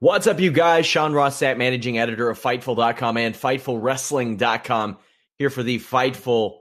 [0.00, 0.86] What's up, you guys?
[0.86, 4.96] Sean Ross Sapp, managing editor of Fightful.com and FightfulWrestling.com,
[5.40, 6.58] here for the Fightful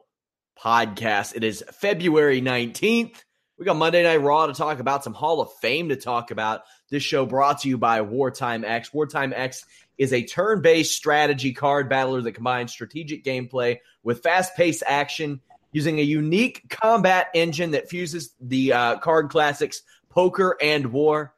[0.59, 1.35] podcast.
[1.35, 3.23] It is February 19th.
[3.59, 6.63] We got Monday Night Raw to talk about, some Hall of Fame to talk about.
[6.89, 8.91] This show brought to you by Wartime X.
[8.91, 9.65] Wartime X
[9.99, 15.41] is a turn based strategy card battler that combines strategic gameplay with fast paced action
[15.71, 21.35] using a unique combat engine that fuses the uh, card classics poker and war.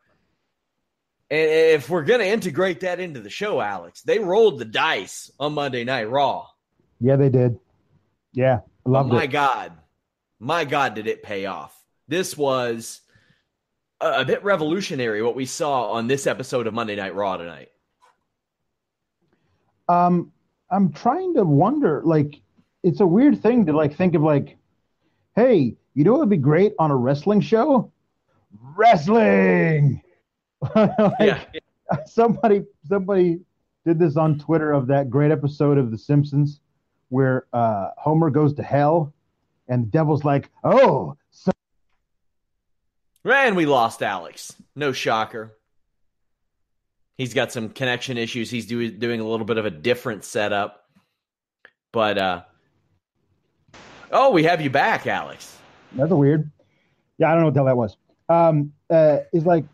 [1.31, 5.29] And if we're going to integrate that into the show, Alex, they rolled the dice
[5.39, 6.47] on Monday Night Raw.
[6.99, 7.59] Yeah, they did.
[8.33, 9.27] Yeah, loved oh my it.
[9.27, 9.73] God,
[10.39, 11.75] my God, did it pay off?
[12.07, 13.01] This was
[14.01, 17.69] a, a bit revolutionary what we saw on this episode of Monday Night Raw tonight.
[19.87, 20.31] Um,
[20.69, 22.41] I'm trying to wonder, like,
[22.83, 24.57] it's a weird thing to like think of, like,
[25.35, 27.91] hey, you know what would be great on a wrestling show?
[28.75, 30.01] Wrestling.
[30.75, 31.39] like, Yeah.
[32.05, 33.39] somebody somebody
[33.85, 36.59] did this on Twitter of that great episode of The Simpsons
[37.09, 39.13] where uh, Homer goes to hell
[39.67, 41.51] and the devil's like, "Oh, so
[43.25, 44.55] And we lost Alex.
[44.75, 45.55] No shocker.
[47.17, 48.49] He's got some connection issues.
[48.49, 50.85] He's do, doing a little bit of a different setup.
[51.91, 52.41] But, uh,
[54.11, 55.57] oh, we have you back, Alex.
[55.93, 56.49] that's weird."
[57.17, 57.97] Yeah, I don't know what the hell that was.
[58.29, 59.65] Um, uh, is like,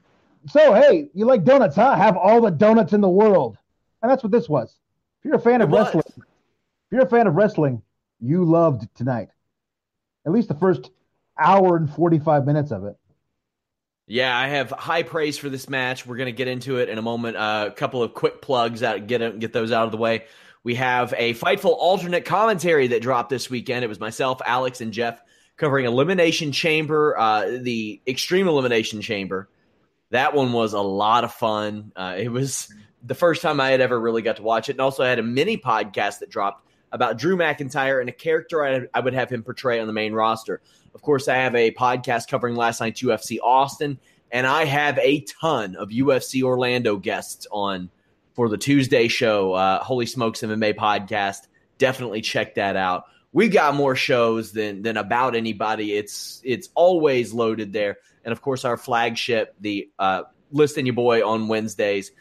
[0.47, 1.95] so hey, you like donuts, huh?
[1.95, 3.57] Have all the donuts in the world,
[4.01, 4.75] and that's what this was.
[5.19, 5.85] If you're a fan of was.
[5.85, 7.81] wrestling, if you're a fan of wrestling,
[8.19, 9.29] you loved tonight.
[10.25, 10.91] At least the first
[11.39, 12.95] hour and forty-five minutes of it.
[14.07, 16.05] Yeah, I have high praise for this match.
[16.05, 17.37] We're going to get into it in a moment.
[17.37, 20.25] Uh, a couple of quick plugs out, get get those out of the way.
[20.63, 23.83] We have a Fightful alternate commentary that dropped this weekend.
[23.83, 25.21] It was myself, Alex, and Jeff
[25.57, 29.47] covering Elimination Chamber, uh, the Extreme Elimination Chamber.
[30.15, 31.91] That one was a lot of fun.
[31.93, 34.79] Uh, it was the first time I had ever really got to watch it, and
[34.79, 38.87] also I had a mini podcast that dropped about Drew McIntyre and a character I,
[38.93, 40.61] I would have him portray on the main roster.
[40.93, 43.99] Of course, I have a podcast covering last night's UFC Austin,
[44.31, 47.89] and I have a ton of UFC Orlando guests on
[48.35, 51.39] for the Tuesday show, uh, Holy Smokes MMA podcast.
[51.77, 53.07] Definitely check that out.
[53.33, 55.93] We've got more shows than than about anybody.
[55.93, 61.25] It's it's always loaded there, and of course our flagship, the uh, Listen Your Boy
[61.25, 62.11] on Wednesdays.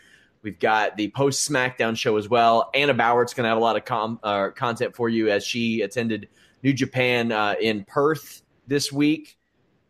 [0.42, 2.70] We've got the post SmackDown show as well.
[2.74, 5.80] Anna Bowert's going to have a lot of com- uh, content for you as she
[5.80, 6.28] attended
[6.62, 9.38] New Japan uh, in Perth this week.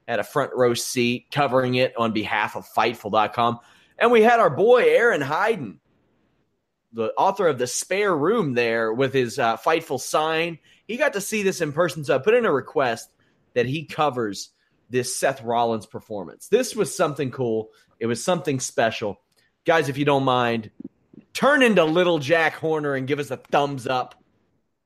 [0.06, 3.58] Had a front row seat covering it on behalf of Fightful.com.
[3.98, 5.80] And we had our boy Aaron Hayden,
[6.92, 10.58] the author of The Spare Room, there with his uh, Fightful sign.
[10.86, 13.10] He got to see this in person, so I put in a request
[13.54, 14.50] that he covers
[14.94, 16.46] this Seth Rollins performance.
[16.46, 17.70] This was something cool.
[17.98, 19.20] It was something special.
[19.64, 20.70] Guys, if you don't mind,
[21.32, 24.14] turn into little Jack Horner and give us a thumbs up.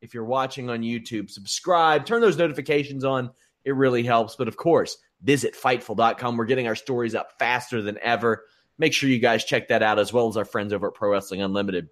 [0.01, 3.33] If you're watching on YouTube, subscribe, turn those notifications on.
[3.67, 4.35] It really helps.
[4.35, 6.39] But of course, visit fightful.com.
[6.39, 8.47] We're getting our stories up faster than ever.
[8.79, 11.11] Make sure you guys check that out as well as our friends over at Pro
[11.11, 11.91] Wrestling Unlimited.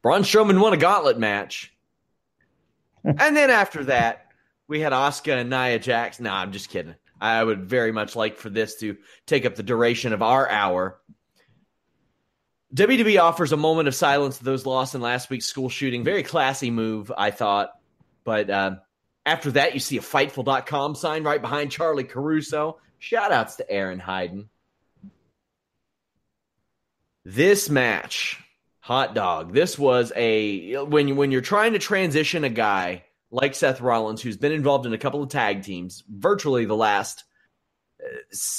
[0.00, 1.74] Braun Strowman won a gauntlet match.
[3.04, 4.29] and then after that,
[4.70, 6.20] we had Oscar and Nia Jax.
[6.20, 6.94] No, I'm just kidding.
[7.20, 8.96] I would very much like for this to
[9.26, 11.00] take up the duration of our hour.
[12.74, 16.04] WWE offers a moment of silence to those lost in last week's school shooting.
[16.04, 17.72] Very classy move, I thought.
[18.22, 18.76] But uh,
[19.26, 22.78] after that, you see a Fightful.com sign right behind Charlie Caruso.
[23.00, 24.50] Shout outs to Aaron Hayden.
[27.24, 28.40] This match,
[28.78, 29.52] hot dog.
[29.52, 34.36] This was a when when you're trying to transition a guy like Seth Rollins, who's
[34.36, 37.24] been involved in a couple of tag teams, virtually the last
[38.02, 38.18] uh,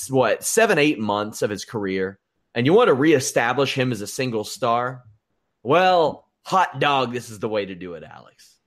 [0.09, 2.19] what seven eight months of his career,
[2.55, 5.03] and you want to reestablish him as a single star.
[5.63, 8.57] Well, hot dog, this is the way to do it, Alex.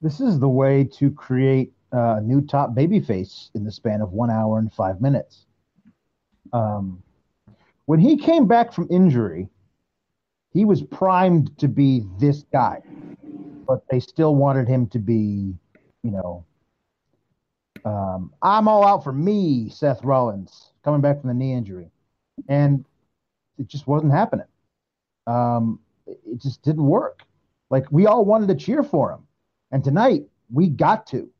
[0.00, 4.30] This is the way to create a new top babyface in the span of one
[4.30, 5.44] hour and five minutes.
[6.52, 7.02] Um,
[7.86, 9.48] when he came back from injury,
[10.52, 12.80] he was primed to be this guy,
[13.70, 15.54] but they still wanted him to be,
[16.02, 16.44] you know,
[17.84, 21.88] um, I'm all out for me, Seth Rollins, coming back from the knee injury.
[22.48, 22.84] And
[23.60, 24.48] it just wasn't happening.
[25.28, 25.78] Um,
[26.08, 27.22] it just didn't work.
[27.70, 29.20] Like, we all wanted to cheer for him.
[29.70, 31.30] And tonight, we got to.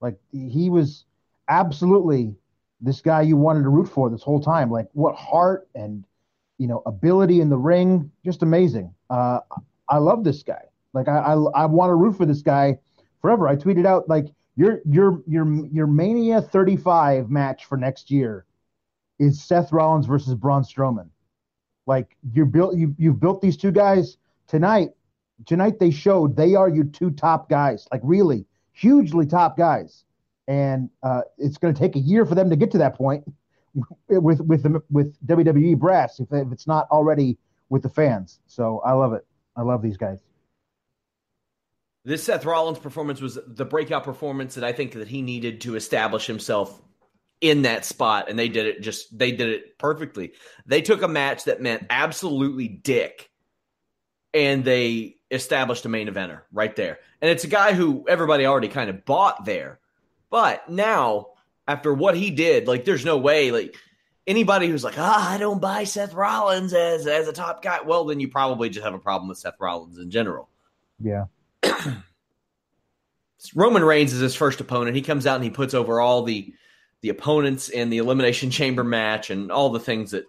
[0.00, 1.06] Like, he was
[1.48, 2.36] absolutely
[2.80, 4.70] this guy you wanted to root for this whole time.
[4.70, 6.04] Like what heart and
[6.58, 8.94] you know ability in the ring, just amazing.
[9.10, 9.40] Uh,
[9.88, 10.62] I love this guy.
[10.94, 12.78] Like I, I, I want to root for this guy
[13.20, 13.48] forever.
[13.48, 14.26] I tweeted out like
[14.56, 18.46] your your your your Mania 35 match for next year
[19.18, 21.08] is Seth Rollins versus Braun Strowman.
[21.86, 24.90] Like you built you you've built these two guys tonight.
[25.46, 27.88] Tonight they showed they are your two top guys.
[27.90, 30.04] Like really hugely top guys
[30.48, 33.24] and uh, it's going to take a year for them to get to that point
[34.08, 37.38] with with the, with WWE brass if, if it's not already
[37.68, 38.40] with the fans.
[38.46, 39.26] So I love it.
[39.56, 40.18] I love these guys.
[42.04, 45.76] This Seth Rollins performance was the breakout performance that I think that he needed to
[45.76, 46.80] establish himself
[47.40, 50.32] in that spot, and they did it just they did it perfectly.
[50.66, 53.30] They took a match that meant absolutely dick,
[54.32, 56.98] and they established a main eventer right there.
[57.20, 59.80] And it's a guy who everybody already kind of bought there
[60.34, 61.28] but now,
[61.68, 63.76] after what he did, like there's no way, like
[64.26, 68.04] anybody who's like, ah, I don't buy Seth Rollins as as a top guy, well,
[68.04, 70.48] then you probably just have a problem with Seth Rollins in general.
[70.98, 71.26] Yeah.
[73.54, 74.96] Roman Reigns is his first opponent.
[74.96, 76.54] He comes out and he puts over all the
[77.02, 80.24] the opponents in the elimination chamber match and all the things that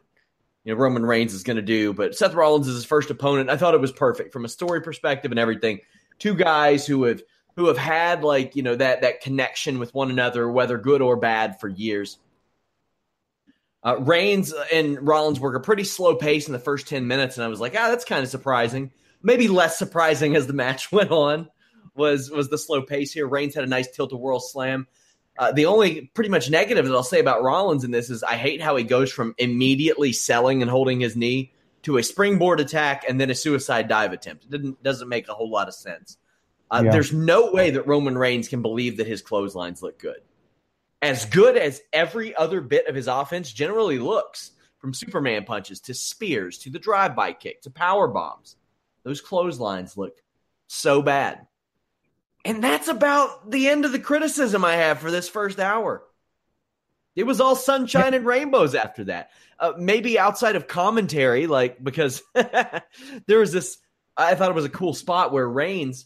[0.65, 1.93] you know Roman Reigns is going to do.
[1.93, 3.49] But Seth Rollins is his first opponent.
[3.49, 5.79] I thought it was perfect from a story perspective and everything.
[6.19, 7.21] Two guys who have
[7.55, 11.15] who have had like you know that that connection with one another, whether good or
[11.15, 12.17] bad, for years.
[13.81, 17.45] Uh, Reigns and Rollins work a pretty slow pace in the first ten minutes, and
[17.45, 18.91] I was like, ah, that's kind of surprising.
[19.23, 21.49] Maybe less surprising as the match went on
[21.95, 23.27] was was the slow pace here.
[23.27, 24.87] Reigns had a nice tilt a whirl slam.
[25.37, 28.35] Uh, the only pretty much negative that I'll say about Rollins in this is I
[28.35, 31.51] hate how he goes from immediately selling and holding his knee
[31.83, 34.45] to a springboard attack and then a suicide dive attempt.
[34.45, 36.17] It didn't doesn't make a whole lot of sense.
[36.71, 36.91] Uh, yeah.
[36.91, 40.19] There's no way that Roman Reigns can believe that his clotheslines look good.
[41.01, 45.93] As good as every other bit of his offense generally looks, from Superman punches to
[45.93, 48.55] spears to the drive-by kick to power bombs,
[49.05, 50.17] those clotheslines look
[50.67, 51.47] so bad.
[52.43, 56.03] And that's about the end of the criticism I have for this first hour.
[57.15, 59.31] It was all sunshine and rainbows after that.
[59.57, 63.77] Uh, maybe outside of commentary, like because there was this.
[64.17, 66.05] I thought it was a cool spot where Reigns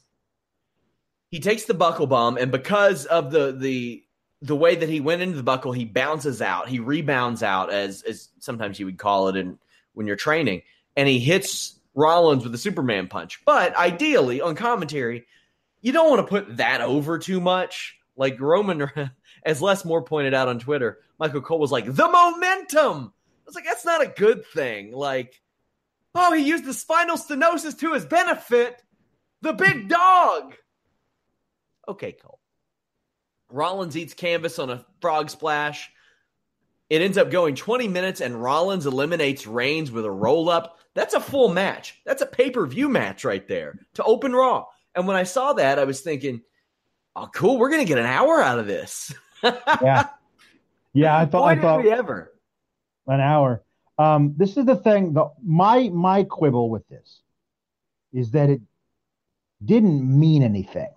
[1.30, 4.04] he takes the buckle bomb, and because of the the
[4.42, 6.70] the way that he went into the buckle, he bounces out.
[6.70, 9.58] He rebounds out, as as sometimes you would call it, in
[9.94, 10.64] when you're training,
[10.96, 13.42] and he hits Rollins with a Superman punch.
[13.46, 15.26] But ideally, on commentary,
[15.82, 17.98] you don't want to put that over too much.
[18.16, 18.90] Like Roman,
[19.44, 23.56] as Les Moore pointed out on Twitter, Michael Cole was like, "The momentum." I was
[23.56, 25.42] like, "That's not a good thing." Like,
[26.16, 28.82] oh, he used the spinal stenosis to his benefit.
[29.42, 30.56] The big dog.
[31.88, 32.40] Okay, Cole.
[33.52, 35.90] Rollins eats canvas on a frog splash.
[36.90, 40.80] It ends up going 20 minutes, and Rollins eliminates Reigns with a roll up.
[40.96, 42.02] That's a full match.
[42.06, 44.66] That's a pay per view match right there to open Raw.
[44.96, 46.42] And when I saw that, I was thinking,
[47.16, 49.14] oh, cool, we're going to get an hour out of this.
[49.44, 50.08] yeah.
[50.94, 51.46] Yeah, I thought.
[51.46, 52.34] I thought we ever.
[53.08, 53.64] An hour.
[53.98, 55.14] Um, this is the thing.
[55.14, 57.22] The my my quibble with this
[58.14, 58.62] is that it
[59.64, 60.90] didn't mean anything.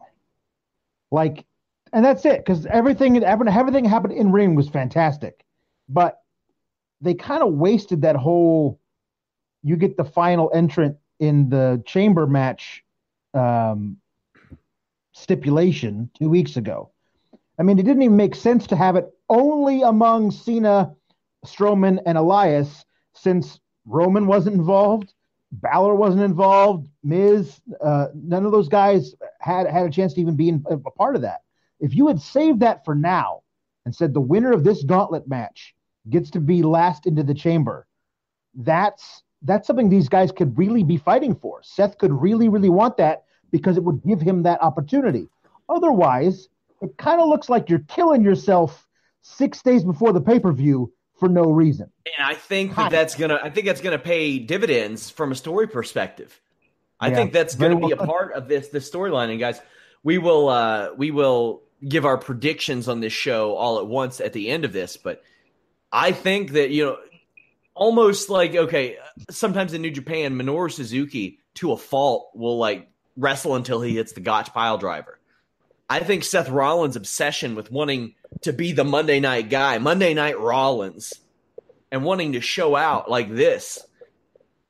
[1.10, 1.44] Like,
[1.92, 5.44] and that's it because everything everything happened in ring was fantastic,
[5.88, 6.22] but
[7.00, 8.80] they kind of wasted that whole.
[9.62, 12.84] You get the final entrant in the chamber match
[13.34, 13.98] um,
[15.12, 16.90] stipulation two weeks ago.
[17.58, 20.94] I mean, it didn't even make sense to have it only among Cena,
[21.46, 22.84] Strowman, and Elias
[23.14, 25.12] since Roman wasn't involved,
[25.52, 30.34] Balor wasn't involved, Miz, uh, none of those guys had had a chance to even
[30.34, 31.42] be in, a part of that.
[31.78, 33.42] If you had saved that for now
[33.84, 35.74] and said the winner of this gauntlet match
[36.08, 37.86] gets to be last into the chamber,
[38.54, 41.60] that's that's something these guys could really be fighting for.
[41.62, 45.28] Seth could really, really want that because it would give him that opportunity.
[45.68, 46.48] Otherwise,
[46.80, 48.86] it kind of looks like you're killing yourself
[49.22, 51.90] six days before the pay per view for no reason.
[52.18, 55.68] And I think that that's gonna I think that's gonna pay dividends from a story
[55.68, 56.40] perspective.
[56.98, 59.30] I yeah, think that's gonna be a part of this this storyline.
[59.30, 59.60] And guys,
[60.02, 64.32] we will uh we will give our predictions on this show all at once at
[64.32, 65.22] the end of this, but
[65.92, 66.98] I think that you know
[67.74, 68.96] almost like okay,
[69.30, 74.12] sometimes in New Japan, Minoru Suzuki to a fault will like wrestle until he hits
[74.12, 75.18] the Gotch pile driver.
[75.90, 80.40] I think Seth Rollins' obsession with wanting to be the Monday night guy, Monday night
[80.40, 81.12] Rollins,
[81.90, 83.78] and wanting to show out like this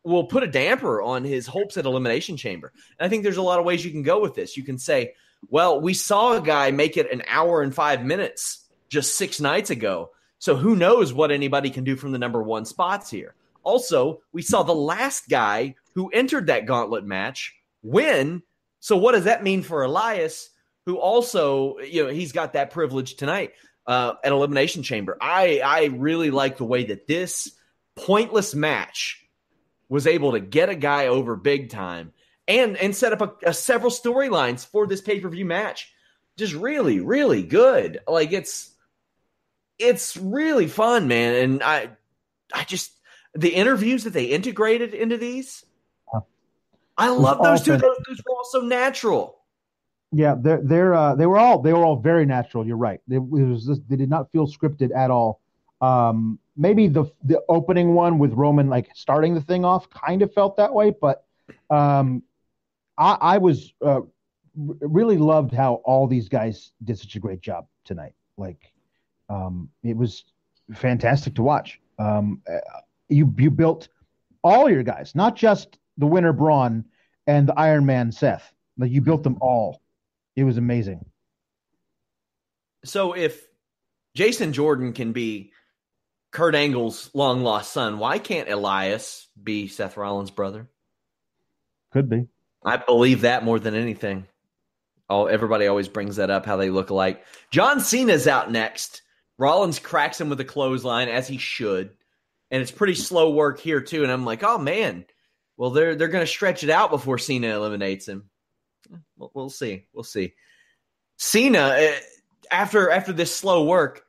[0.04, 2.72] will put a damper on his hopes at Elimination Chamber.
[2.98, 4.56] And I think there's a lot of ways you can go with this.
[4.56, 5.14] You can say,
[5.48, 9.70] well, we saw a guy make it an hour and five minutes just six nights
[9.70, 10.10] ago.
[10.38, 13.34] So who knows what anybody can do from the number one spots here.
[13.62, 18.42] Also, we saw the last guy who entered that gauntlet match win.
[18.80, 20.50] So what does that mean for Elias?
[20.86, 23.52] who also, you know, he's got that privilege tonight
[23.86, 25.16] uh, at Elimination Chamber.
[25.20, 27.52] I I really like the way that this
[27.96, 29.24] pointless match
[29.88, 32.12] was able to get a guy over big time
[32.48, 35.92] and and set up a, a several storylines for this pay per view match.
[36.36, 38.00] Just really, really good.
[38.08, 38.72] Like it's
[39.78, 41.34] it's really fun, man.
[41.34, 41.90] And I
[42.52, 42.92] I just
[43.34, 45.64] the interviews that they integrated into these.
[46.98, 47.72] I love those two.
[47.72, 49.38] Those, those were all so natural.
[50.12, 52.66] Yeah, they're they're uh, they were all they were all very natural.
[52.66, 53.00] You're right.
[53.08, 55.40] It, was just, they did not feel scripted at all.
[55.80, 60.32] Um, maybe the the opening one with Roman like starting the thing off kind of
[60.34, 61.24] felt that way, but
[61.70, 62.22] um,
[62.98, 64.00] I, I was uh,
[64.54, 68.14] really loved how all these guys did such a great job tonight.
[68.36, 68.72] Like,
[69.28, 70.24] um, it was
[70.74, 71.80] fantastic to watch.
[71.98, 72.58] Um, uh,
[73.08, 73.88] you you built
[74.42, 76.84] all your guys, not just the winner Braun
[77.26, 78.52] and the Iron Man Seth.
[78.78, 79.82] Like you built them all
[80.36, 81.04] it was amazing.
[82.84, 83.46] So if
[84.14, 85.52] Jason Jordan can be
[86.30, 90.68] Kurt Angle's long lost son, why can't Elias be Seth Rollins' brother?
[91.92, 92.28] Could be.
[92.64, 94.26] I believe that more than anything.
[95.08, 97.24] Oh, everybody always brings that up how they look alike.
[97.50, 99.02] John Cena's out next.
[99.38, 101.90] Rollins cracks him with a clothesline as he should,
[102.50, 104.02] and it's pretty slow work here too.
[104.02, 105.04] And I'm like, oh man,
[105.56, 108.30] well they're they're going to stretch it out before Cena eliminates him.
[109.16, 109.86] We'll, we'll see.
[109.92, 110.34] We'll see.
[111.18, 111.98] Cena, eh,
[112.50, 114.04] after after this slow work,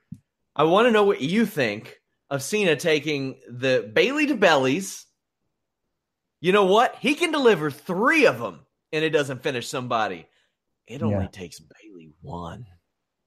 [0.56, 5.06] I want to know what you think of Cena taking the Bayley to bellies.
[6.44, 6.98] You know what?
[7.00, 8.60] He can deliver three of them,
[8.92, 10.28] and it doesn't finish somebody.
[10.86, 11.28] It only yeah.
[11.28, 12.66] takes Bayley one.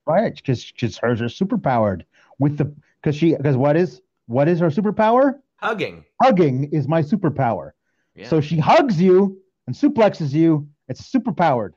[0.07, 2.05] Right, because because hers are super powered
[2.39, 5.41] with the because she because what is what is her superpower?
[5.57, 6.05] Hugging.
[6.23, 7.71] Hugging is my superpower.
[8.15, 8.29] Yeah.
[8.29, 11.75] So she hugs you and suplexes you it's super powered.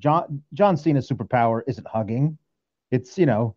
[0.00, 2.38] John John Cena's superpower isn't hugging.
[2.90, 3.54] It's you know.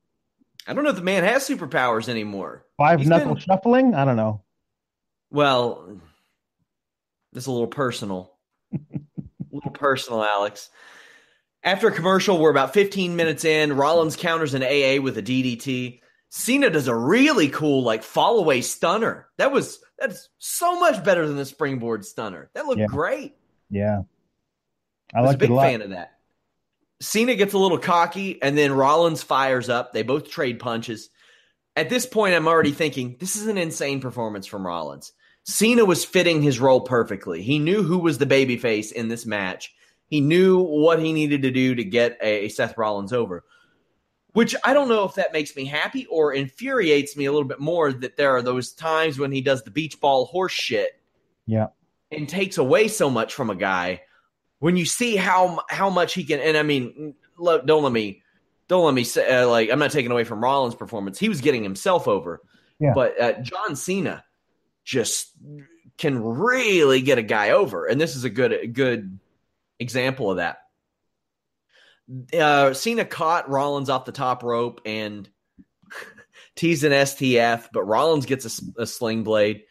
[0.68, 2.68] I don't know if the man has superpowers anymore.
[2.78, 3.42] Five He's knuckle been...
[3.42, 3.96] shuffling.
[3.96, 4.44] I don't know.
[5.32, 6.00] Well,
[7.34, 8.36] it's a little personal.
[8.74, 8.80] a
[9.52, 10.70] little personal, Alex.
[11.64, 13.74] After a commercial, we're about 15 minutes in.
[13.74, 16.02] Rollins counters an AA with a DDT.
[16.30, 19.28] Cena does a really cool like fall away stunner.
[19.38, 22.50] That was that's so much better than the springboard stunner.
[22.54, 22.86] That looked yeah.
[22.88, 23.36] great.
[23.70, 24.04] Yeah.
[25.14, 26.20] I, was a big fan of that.
[27.02, 29.94] Cena gets a little cocky, and then Rollins fires up.
[29.94, 31.10] They both trade punches.
[31.76, 35.14] At this point, I'm already thinking this is an insane performance from Rollins.
[35.44, 37.42] Cena was fitting his role perfectly.
[37.42, 39.74] He knew who was the babyface in this match.
[40.08, 43.46] He knew what he needed to do to get a, Seth Rollins over.
[44.34, 47.60] Which I don't know if that makes me happy or infuriates me a little bit
[47.60, 51.02] more that there are those times when he does the beach ball horse shit.
[51.48, 51.68] Yeah.
[52.12, 54.02] And takes away so much from a guy
[54.60, 58.22] when you see how how much he can, and I mean, don't let me
[58.68, 61.18] don't let me say uh, like I'm not taking away from Rollins' performance.
[61.18, 62.42] He was getting himself over,
[62.80, 62.94] Yeah.
[62.94, 64.24] But uh, John Cena
[64.90, 65.32] just
[66.00, 69.20] can really get a guy over, and this is a good good
[69.78, 70.58] example of that.
[72.36, 75.30] Uh, Cena caught Rollins off the top rope and
[76.56, 78.46] teased an STF, but Rollins gets
[78.78, 79.64] a, a sling blade.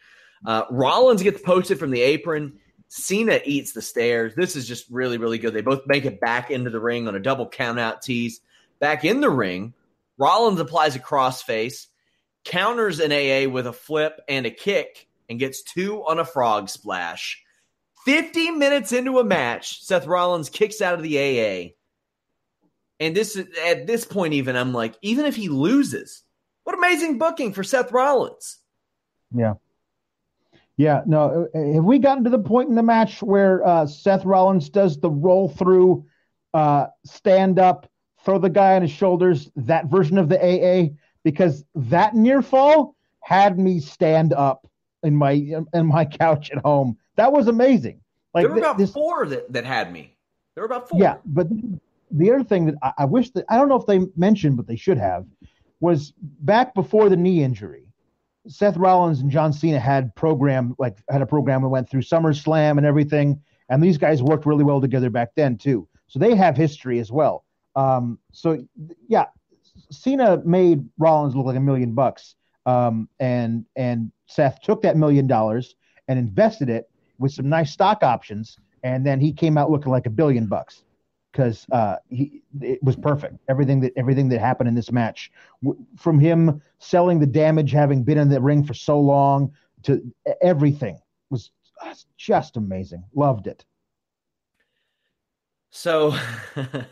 [0.45, 2.59] Uh, Rollins gets posted from the apron.
[2.87, 4.33] Cena eats the stairs.
[4.35, 5.53] This is just really, really good.
[5.53, 8.39] They both make it back into the ring on a double countout tease.
[8.79, 9.73] Back in the ring,
[10.17, 11.87] Rollins applies a crossface,
[12.45, 16.69] counters an AA with a flip and a kick, and gets two on a frog
[16.69, 17.41] splash.
[18.05, 21.73] 50 minutes into a match, Seth Rollins kicks out of the AA.
[22.99, 26.23] And this at this point, even I'm like, even if he loses,
[26.63, 28.57] what amazing booking for Seth Rollins.
[29.33, 29.53] Yeah.
[30.75, 31.47] Yeah, no.
[31.53, 35.09] Have we gotten to the point in the match where uh, Seth Rollins does the
[35.09, 36.05] roll through,
[36.53, 37.89] uh, stand up,
[38.23, 40.95] throw the guy on his shoulders, that version of the AA?
[41.23, 44.68] Because that near fall had me stand up
[45.03, 45.31] in my
[45.73, 46.97] in my couch at home.
[47.15, 48.01] That was amazing.
[48.33, 50.15] Like there were about this, four that, that had me.
[50.55, 50.99] There were about four.
[50.99, 51.47] Yeah, but
[52.11, 54.67] the other thing that I, I wish that I don't know if they mentioned, but
[54.67, 55.25] they should have,
[55.79, 57.89] was back before the knee injury
[58.49, 62.77] Seth Rollins and John Cena had program like had a program that went through SummerSlam
[62.77, 65.87] and everything, and these guys worked really well together back then too.
[66.07, 67.45] So they have history as well.
[67.75, 68.65] Um, so
[69.07, 69.25] yeah,
[69.91, 75.25] Cena made Rollins look like a million bucks, um, and and Seth took that million
[75.25, 75.75] dollars
[76.07, 80.05] and invested it with some nice stock options, and then he came out looking like
[80.05, 80.83] a billion bucks
[81.31, 83.37] because uh, it was perfect.
[83.49, 85.31] Everything that everything that happened in this match,
[85.63, 89.51] w- from him selling the damage, having been in the ring for so long,
[89.83, 90.01] to
[90.41, 90.99] everything
[91.31, 91.51] was
[92.17, 93.03] just amazing.
[93.13, 93.65] Loved it.
[95.71, 96.15] So.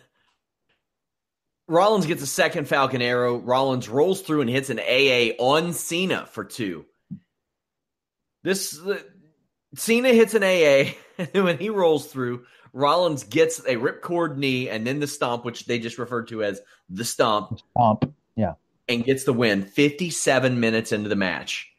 [1.69, 3.39] Rollins gets a second Falcon Arrow.
[3.39, 6.85] Rollins rolls through and hits an AA on Cena for two.
[8.47, 8.97] This uh,
[9.75, 10.93] Cena hits an AA,
[11.33, 15.65] and when he rolls through, Rollins gets a ripcord knee and then the stomp, which
[15.65, 17.59] they just referred to as the stomp.
[17.71, 18.53] Stomp, yeah.
[18.87, 21.69] And gets the win 57 minutes into the match.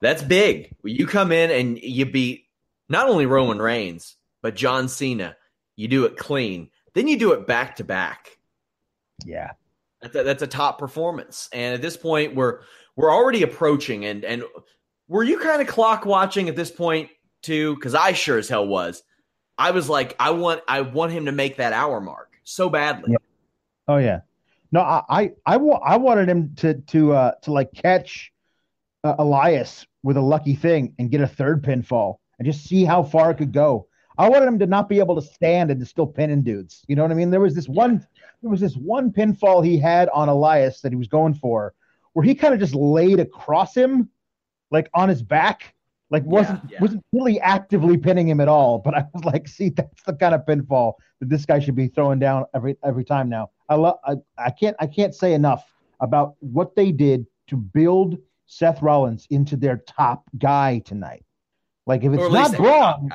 [0.00, 0.76] That's big.
[0.84, 2.44] You come in and you beat
[2.88, 5.36] not only Roman Reigns, but John Cena.
[5.74, 6.70] You do it clean.
[6.94, 8.38] Then you do it back to back.
[9.26, 9.50] Yeah.
[10.00, 11.48] That's a, that's a top performance.
[11.52, 12.60] And at this point, we're
[12.94, 14.44] we're already approaching and and
[15.08, 17.10] were you kind of clock watching at this point
[17.42, 17.74] too?
[17.74, 19.02] Because I sure as hell was.
[19.56, 23.12] I was like, I want, I want him to make that hour mark so badly.
[23.12, 23.18] Yeah.
[23.88, 24.20] Oh yeah,
[24.70, 28.32] no, I, I, I, wa- I wanted him to, to, uh, to like catch
[29.02, 33.02] uh, Elias with a lucky thing and get a third pinfall and just see how
[33.02, 33.88] far it could go.
[34.18, 36.84] I wanted him to not be able to stand and to still pinning dudes.
[36.86, 37.30] You know what I mean?
[37.30, 38.06] There was this one,
[38.42, 41.72] there was this one pinfall he had on Elias that he was going for,
[42.12, 44.10] where he kind of just laid across him,
[44.70, 45.74] like on his back,
[46.10, 46.80] like wasn't yeah, yeah.
[46.80, 48.78] wasn't really actively pinning him at all.
[48.78, 51.88] But I was like, see, that's the kind of pinfall that this guy should be
[51.88, 53.50] throwing down every every time now.
[53.68, 55.64] I love I, I can't I can't say enough
[56.00, 61.24] about what they did to build Seth Rollins into their top guy tonight.
[61.86, 63.10] Like if it's not Braun,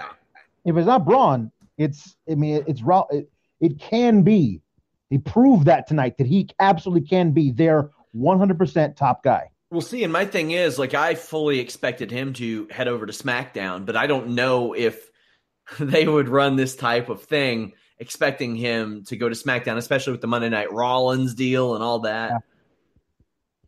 [0.65, 3.05] if it's not Braun, it's I mean it's raw.
[3.11, 4.61] it, it can be.
[5.09, 9.49] He proved that tonight that he absolutely can be their 100% top guy.
[9.73, 10.03] We'll see.
[10.03, 13.95] And my thing is, like, I fully expected him to head over to SmackDown, but
[13.95, 15.09] I don't know if
[15.79, 20.21] they would run this type of thing expecting him to go to SmackDown, especially with
[20.21, 22.29] the Monday Night Rollins deal and all that.
[22.29, 22.37] Yeah.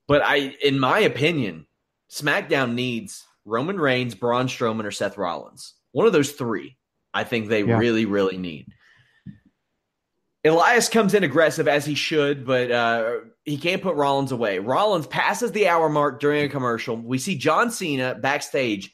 [0.08, 1.66] But I, in my opinion,
[2.12, 5.74] SmackDown needs Roman Reigns, Braun Strowman, or Seth Rollins.
[5.92, 6.78] One of those three,
[7.16, 7.80] I think they yeah.
[7.80, 8.68] really, really need.
[10.46, 14.60] Elias comes in aggressive as he should, but uh, he can't put Rollins away.
[14.60, 16.96] Rollins passes the hour mark during a commercial.
[16.96, 18.94] We see John Cena backstage.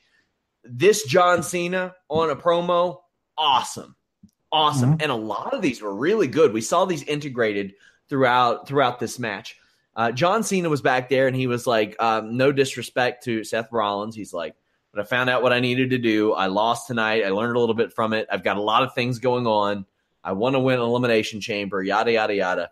[0.64, 3.00] This John Cena on a promo,
[3.38, 3.96] awesome,
[4.52, 5.02] awesome, mm-hmm.
[5.02, 6.54] and a lot of these were really good.
[6.54, 7.74] We saw these integrated
[8.08, 9.58] throughout throughout this match.
[9.96, 13.72] Uh, John Cena was back there, and he was like, um, "No disrespect to Seth
[13.72, 14.56] Rollins." He's like,
[14.94, 16.34] "But I found out what I needed to do.
[16.34, 17.26] I lost tonight.
[17.26, 18.28] I learned a little bit from it.
[18.32, 19.86] I've got a lot of things going on."
[20.24, 22.72] I want to win Elimination Chamber, yada, yada, yada.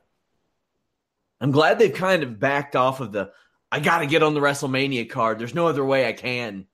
[1.42, 3.32] I'm glad they've kind of backed off of the
[3.72, 5.40] I got to get on the WrestleMania card.
[5.40, 6.66] There's no other way I can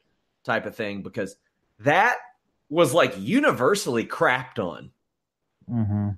[0.44, 1.36] type of thing because
[1.80, 2.18] that
[2.70, 4.92] was like universally crapped on.
[5.70, 6.10] Mm-hmm.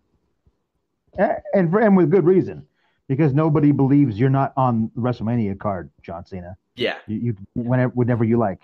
[1.17, 2.65] And, and with good reason
[3.08, 6.56] because nobody believes you're not on the WrestleMania card, John Cena.
[6.76, 6.98] Yeah.
[7.08, 8.62] You, you whenever, whenever you like,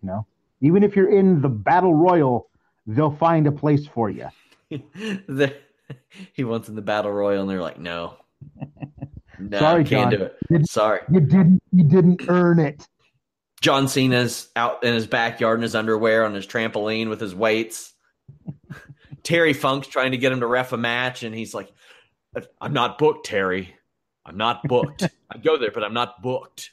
[0.00, 0.26] you know,
[0.60, 2.48] even if you're in the battle royal,
[2.86, 4.28] they'll find a place for you.
[6.32, 8.16] he wants in the battle royal, and they're like, no,
[9.38, 10.20] No, Sorry, can't John.
[10.20, 10.36] do it.
[10.48, 11.00] Didn't- Sorry.
[11.12, 11.62] You didn't.
[11.72, 12.86] You didn't earn it.
[13.60, 17.92] John Cena's out in his backyard in his underwear on his trampoline with his weights.
[19.22, 21.72] Terry Funk's trying to get him to ref a match, and he's like,
[22.60, 23.74] "I'm not booked, Terry.
[24.24, 25.08] I'm not booked.
[25.30, 26.70] I'd go there, but I'm not booked.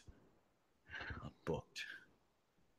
[0.99, 1.81] I'm not booked."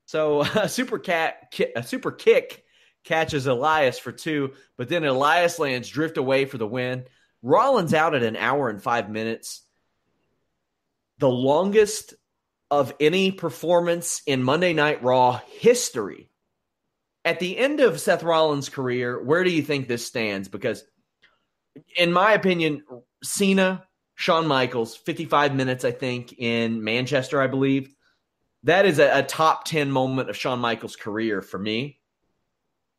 [0.07, 2.65] So a super cat, a super kick
[3.05, 7.05] catches Elias for two, but then Elias lands drift away for the win.
[7.43, 9.63] Rollins out at an hour and five minutes.
[11.19, 12.15] The longest
[12.71, 16.31] of any performance in Monday Night Raw history.
[17.25, 20.49] At the end of Seth Rollins' career, where do you think this stands?
[20.49, 20.85] Because,
[21.97, 22.83] in my opinion,
[23.23, 23.85] Cena,
[24.15, 27.95] Shawn Michaels, 55 minutes, I think, in Manchester, I believe.
[28.65, 32.00] That is a, a top 10 moment of Shawn Michaels' career for me.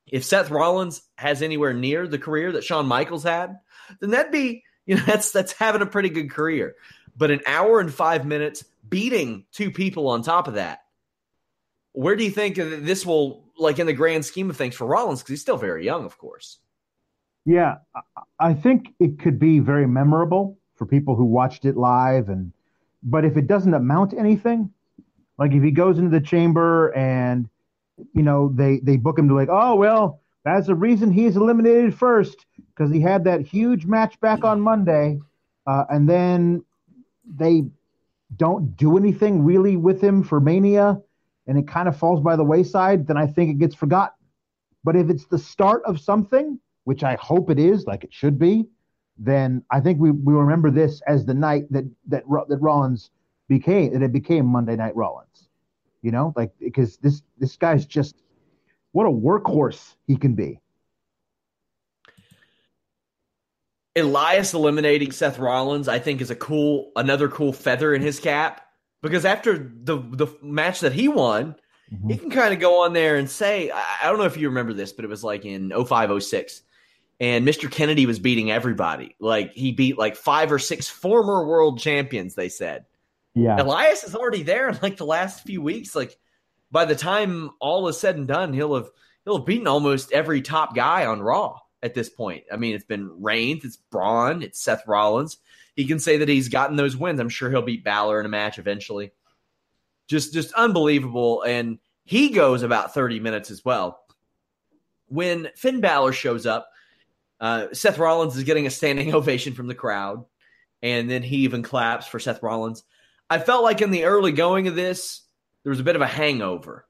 [0.07, 3.59] If Seth Rollins has anywhere near the career that Shawn Michaels had,
[3.99, 6.75] then that'd be, you know, that's that's having a pretty good career.
[7.17, 10.79] But an hour and five minutes beating two people on top of that.
[11.93, 15.19] Where do you think this will, like in the grand scheme of things, for Rollins?
[15.19, 16.59] Because he's still very young, of course.
[17.45, 17.77] Yeah,
[18.39, 22.53] I- think it could be very memorable for people who watched it live, and
[23.03, 24.71] but if it doesn't amount to anything,
[25.37, 27.49] like if he goes into the chamber and
[28.13, 31.93] you know they they book him to like, oh well, that's the reason he's eliminated
[31.97, 35.19] first because he had that huge match back on Monday,
[35.67, 36.63] uh, and then
[37.37, 37.63] they
[38.37, 40.99] don't do anything really with him for Mania,
[41.47, 44.15] and it kind of falls by the wayside, then I think it gets forgotten.
[44.83, 48.39] But if it's the start of something, which I hope it is, like it should
[48.39, 48.65] be,
[49.17, 53.11] then I think we, we remember this as the night that that that Rollins
[53.47, 55.49] became that it became Monday Night Rollins.
[56.01, 58.15] You know, like because this this guy's just
[58.91, 60.59] what a workhorse he can be.
[63.95, 68.65] Elias eliminating Seth Rollins, I think, is a cool, another cool feather in his cap.
[69.01, 71.55] Because after the the match that he won,
[71.91, 72.09] mm-hmm.
[72.09, 74.73] he can kind of go on there and say, I, don't know if you remember
[74.73, 76.61] this, but it was like in 05, 06.
[77.19, 77.69] And Mr.
[77.69, 79.15] Kennedy was beating everybody.
[79.19, 82.85] Like he beat like five or six former world champions, they said.
[83.33, 85.95] Yeah, Elias is already there in like the last few weeks.
[85.95, 86.17] Like
[86.71, 88.89] by the time all is said and done, he'll have
[89.25, 92.43] he'll have beaten almost every top guy on Raw at this point.
[92.51, 95.37] I mean, it's been Reigns, it's Braun, it's Seth Rollins.
[95.75, 97.19] He can say that he's gotten those wins.
[97.19, 99.11] I'm sure he'll beat Balor in a match eventually.
[100.07, 101.43] Just just unbelievable.
[101.43, 103.99] And he goes about 30 minutes as well.
[105.07, 106.69] When Finn Balor shows up,
[107.39, 110.25] uh, Seth Rollins is getting a standing ovation from the crowd.
[110.83, 112.83] And then he even claps for Seth Rollins.
[113.31, 115.21] I felt like in the early going of this,
[115.63, 116.85] there was a bit of a hangover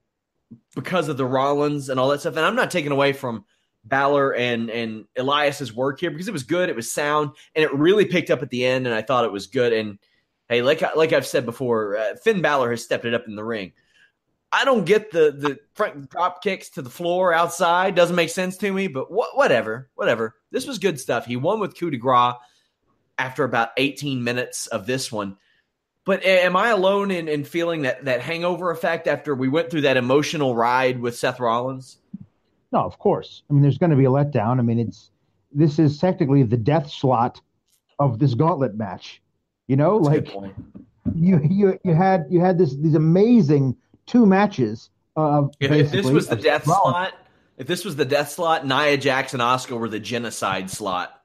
[0.75, 2.36] because of the Rollins and all that stuff.
[2.36, 3.45] And I'm not taking away from
[3.84, 7.73] Balor and and Elias's work here because it was good, it was sound, and it
[7.73, 8.88] really picked up at the end.
[8.88, 9.71] And I thought it was good.
[9.71, 9.99] And
[10.49, 13.36] hey, like I- like I've said before, uh, Finn Balor has stepped it up in
[13.36, 13.73] the ring.
[14.51, 17.95] I don't get the the front drop kicks to the floor outside.
[17.95, 20.36] Doesn't make sense to me, but wh- whatever, whatever.
[20.51, 21.25] This was good stuff.
[21.25, 22.34] He won with coup de grace
[23.17, 25.38] after about 18 minutes of this one.
[26.06, 29.82] But am I alone in, in feeling that that hangover effect after we went through
[29.82, 31.98] that emotional ride with Seth Rollins?
[32.72, 33.44] no, of course.
[33.50, 34.60] I mean, there's going to be a letdown.
[34.60, 35.12] I mean, it's
[35.52, 37.42] this is technically the death slot
[38.00, 39.22] of this gauntlet match.
[39.68, 40.54] You know, That's like
[41.14, 46.06] you you you had you had this these amazing two matches of If, if this
[46.06, 46.94] was the death Rollins.
[46.96, 47.14] slot,
[47.58, 51.22] if this was the death slot, Nia Jax and Oscar were the genocide slot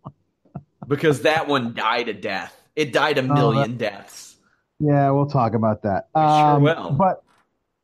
[0.88, 2.54] because that one died a death.
[2.78, 4.36] It died a million deaths.
[4.78, 6.06] Yeah, we'll talk about that.
[6.14, 6.78] We sure will.
[6.90, 7.24] Um, But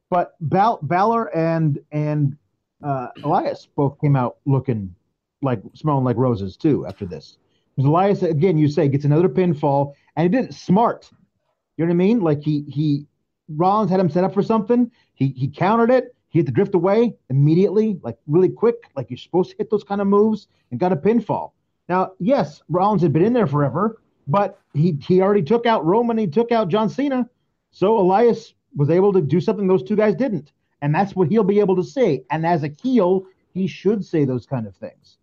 [0.09, 2.37] but Bal- Balor and and
[2.81, 4.95] uh, Elias both came out looking
[5.43, 7.39] like smelling like roses too after this.
[7.75, 11.11] Because Elias again, you say gets another pinfall, and he did it smart.
[11.77, 12.21] You know what I mean?
[12.21, 13.07] Like he he
[13.49, 14.93] Rollins had him set up for something.
[15.15, 16.15] He he countered it.
[16.29, 19.83] He hit the drift away immediately, like really quick, like you're supposed to hit those
[19.83, 21.51] kind of moves, and got a pinfall.
[21.89, 26.19] Now, yes, Rollins had been in there forever, but he he already took out Roman.
[26.19, 27.29] He took out John Cena.
[27.71, 30.53] So Elias was able to do something those two guys didn't.
[30.83, 32.25] And that's what he'll be able to say.
[32.31, 35.19] And as a heel, he should say those kind of things.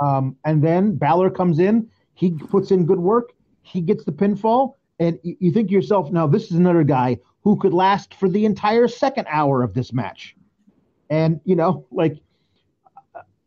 [0.00, 4.74] Um, and then Balor comes in, he puts in good work, he gets the pinfall,
[4.98, 8.28] and you, you think to yourself, now this is another guy who could last for
[8.28, 10.34] the entire second hour of this match.
[11.10, 12.18] And you know, like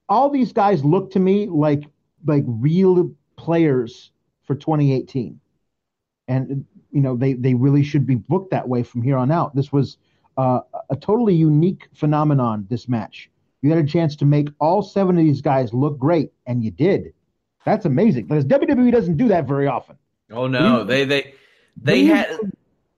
[0.07, 1.83] all these guys look to me like
[2.25, 4.11] like real players
[4.47, 5.39] for 2018
[6.27, 9.55] and you know they they really should be booked that way from here on out.
[9.55, 9.97] This was
[10.37, 12.67] uh, a totally unique phenomenon.
[12.69, 13.29] This match,
[13.61, 16.71] you had a chance to make all seven of these guys look great, and you
[16.71, 17.13] did.
[17.65, 19.97] That's amazing because WWE doesn't do that very often.
[20.31, 21.33] Oh no, they they
[21.81, 22.37] they had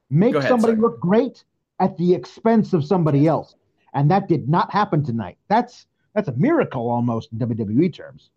[0.09, 0.81] make ahead, somebody sorry.
[0.81, 1.43] look great
[1.79, 3.55] at the expense of somebody else,
[3.93, 5.37] and that did not happen tonight.
[5.47, 8.31] That's that's a miracle almost in WWE terms.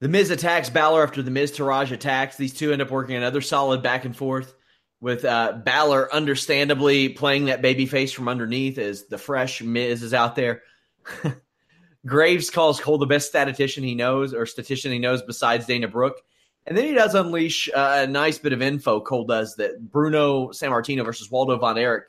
[0.00, 2.36] The Miz attacks Balor after the Miztourage attacks.
[2.36, 4.54] These two end up working another solid back and forth
[5.00, 10.12] with uh, Balor understandably playing that baby face from underneath as the fresh Miz is
[10.12, 10.62] out there.
[12.06, 16.20] Graves calls Cole the best statistician he knows or statistician he knows besides Dana Brooke.
[16.66, 19.00] And then he does unleash uh, a nice bit of info.
[19.00, 22.04] Cole does that Bruno Sammartino versus Waldo Von Erich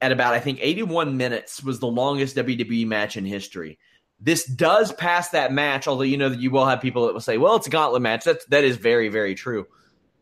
[0.00, 3.78] at about, I think, 81 minutes was the longest WWE match in history.
[4.24, 7.20] This does pass that match, although you know that you will have people that will
[7.20, 8.24] say, well, it's a gauntlet match.
[8.24, 9.66] That's, that is very, very true.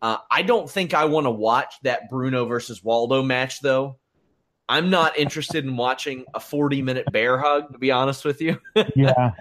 [0.03, 3.99] Uh, I don't think I want to watch that Bruno versus Waldo match, though.
[4.69, 8.59] I'm not interested in watching a 40 minute bear hug, to be honest with you.
[8.97, 9.33] Yeah,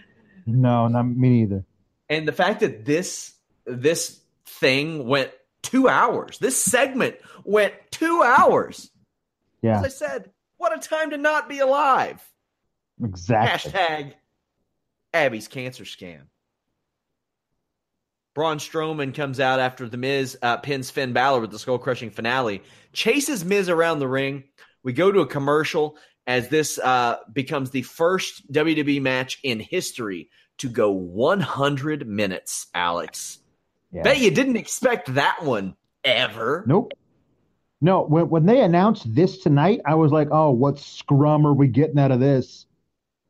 [0.46, 1.66] no, not me neither.
[2.10, 3.34] and the fact that this
[3.66, 5.32] this thing went
[5.64, 8.92] two hours, this segment went two hours.
[9.64, 12.22] Yeah, As I said, what a time to not be alive.
[13.04, 13.72] exactly.
[13.72, 14.14] Hashtag
[15.14, 16.22] Abby's cancer scam.
[18.34, 22.12] Braun Strowman comes out after The Miz uh, pins Finn Balor with the skull crushing
[22.12, 24.46] finale, chases Miz around the ring.
[24.84, 30.30] We go to a commercial as this uh, becomes the first WWE match in history
[30.60, 33.40] to go 100 minutes, Alex.
[33.92, 34.04] Yeah.
[34.04, 36.64] Bet you didn't expect that one ever.
[36.66, 36.94] Nope.
[37.82, 41.68] No, when when they announced this tonight, I was like, "Oh, what scrum are we
[41.68, 42.68] getting out of this?"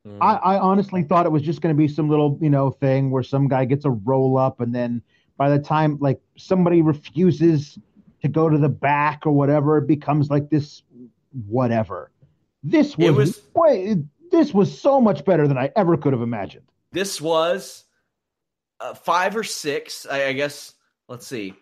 [0.08, 0.18] Mm.
[0.22, 3.12] I, I honestly thought it was just going to be some little, you know, thing
[3.12, 5.02] where some guy gets a roll up, and then
[5.38, 7.78] by the time like somebody refuses
[8.22, 10.84] to go to the back or whatever, it becomes like this
[11.48, 12.12] whatever.
[12.64, 13.96] This was, It was- way,
[14.32, 16.66] this was so much better than I ever could have imagined.
[16.92, 17.86] this was
[18.80, 20.74] uh, five or six, I, I guess.
[21.08, 21.54] Let's see.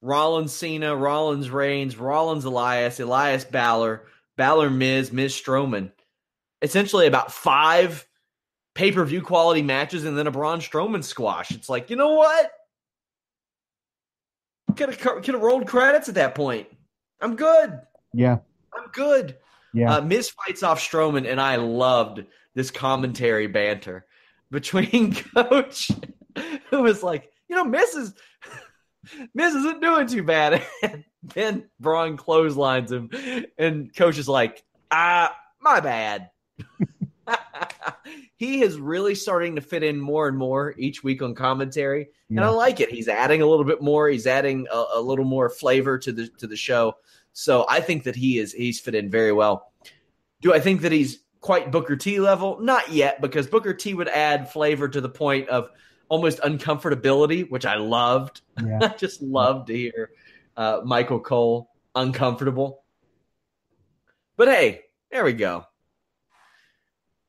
[0.00, 4.04] Rollins Cena, Rollins Reigns, Rollins Elias, Elias Balor,
[4.36, 5.92] Balor Miz, Miz Strowman.
[6.62, 8.06] Essentially about five
[8.74, 11.50] pay per view quality matches and then a Braun Strowman squash.
[11.50, 12.50] It's like, you know what?
[14.76, 16.66] Could have could have rolled credits at that point.
[17.20, 17.80] I'm good.
[18.14, 18.38] Yeah,
[18.74, 19.36] I'm good.
[19.74, 19.96] yeah.
[19.96, 24.06] Uh, Miz fights off Strowman, and I loved this commentary banter
[24.50, 25.90] between Coach,
[26.70, 28.14] who was like, you know, Miz is
[29.34, 33.10] Miz isn't doing too bad, and then Braun clotheslines him,
[33.58, 36.30] and Coach is like, ah, my bad.
[38.36, 42.40] he is really starting to fit in more and more each week on commentary, and
[42.40, 42.90] I like it.
[42.90, 44.08] He's adding a little bit more.
[44.08, 46.94] He's adding a, a little more flavor to the to the show.
[47.32, 49.72] So I think that he is he's fit in very well.
[50.40, 52.60] Do I think that he's quite Booker T level?
[52.60, 55.70] Not yet, because Booker T would add flavor to the point of
[56.08, 58.42] almost uncomfortability, which I loved.
[58.62, 58.78] yeah.
[58.82, 60.10] I just loved to hear
[60.56, 62.84] uh, Michael Cole uncomfortable.
[64.36, 65.64] But hey, there we go.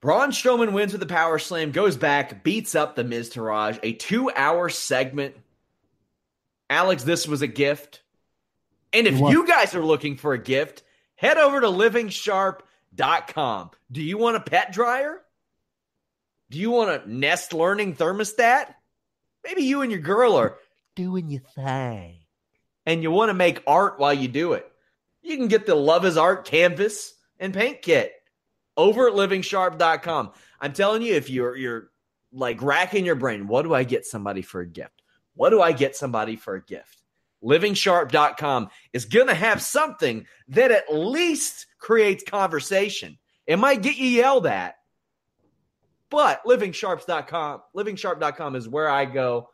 [0.04, 4.30] Braun Strowman wins with a power slam, goes back, beats up the Miztourage, a two
[4.30, 5.34] hour segment.
[6.70, 8.02] Alex, this was a gift.
[8.92, 10.84] And if you guys are looking for a gift,
[11.16, 13.72] head over to livingsharp.com.
[13.94, 15.22] Do you want a pet dryer?
[16.50, 18.76] Do you want a Nest Learning thermostat?
[19.46, 20.58] Maybe you and your girl are
[20.98, 22.18] doing your thing.
[22.86, 24.70] And you want to make art while you do it.
[25.22, 28.12] You can get the Love is Art canvas and paint kit
[28.78, 30.32] over at livingsharp.com.
[30.60, 31.90] I'm telling you, if you're you're
[32.32, 35.02] like racking your brain, what do I get somebody for a gift?
[35.36, 37.02] What do I get somebody for a gift?
[37.44, 43.18] Livingsharp.com is going to have something that at least creates conversation.
[43.46, 44.76] It might get you yelled at,
[46.10, 49.50] but livingsharps.com, livingsharp.com is where I go.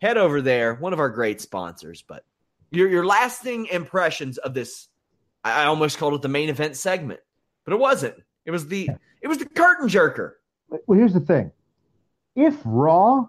[0.00, 2.02] Head over there, one of our great sponsors.
[2.02, 2.24] But
[2.70, 4.88] your your lasting impressions of this,
[5.44, 7.20] I I almost called it the main event segment,
[7.64, 8.14] but it wasn't.
[8.44, 8.90] It was the
[9.22, 10.32] it was the curtain jerker.
[10.86, 11.50] Well, here's the thing:
[12.36, 13.26] if Raw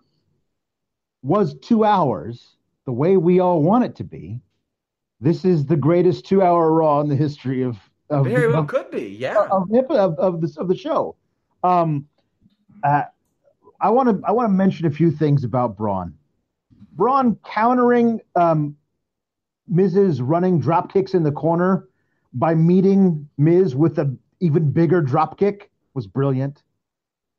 [1.24, 4.40] was two hours, the way we all want it to be,
[5.20, 7.78] this is the greatest two-hour Raw in the history of
[8.10, 9.48] of Very well of, could be, yeah.
[9.50, 11.16] of, of, of, this, of the show.
[11.64, 12.08] Um,
[12.84, 13.04] uh,
[13.80, 16.14] I want to I want to mention a few things about Braun.
[16.94, 18.76] Braun countering um,
[19.68, 21.88] Miz's running drop kicks in the corner
[22.34, 26.64] by meeting Miz with an even bigger drop kick was brilliant.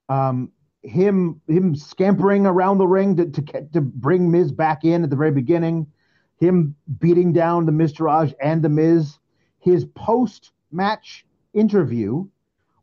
[0.09, 0.53] Um,
[0.83, 5.17] him him scampering around the ring to, to to bring Miz back in at the
[5.17, 5.87] very beginning,
[6.39, 9.19] him beating down the Miztourage and the Miz,
[9.61, 11.25] his post match
[11.55, 12.27] interview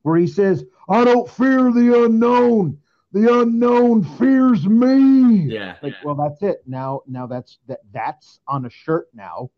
[0.04, 2.78] where he says, "I don't fear the unknown.
[3.12, 5.52] the unknown fears me.
[5.52, 5.76] Yeah.
[5.82, 6.62] Like, well, that's it.
[6.68, 9.50] Now, now that's that that's on a shirt now.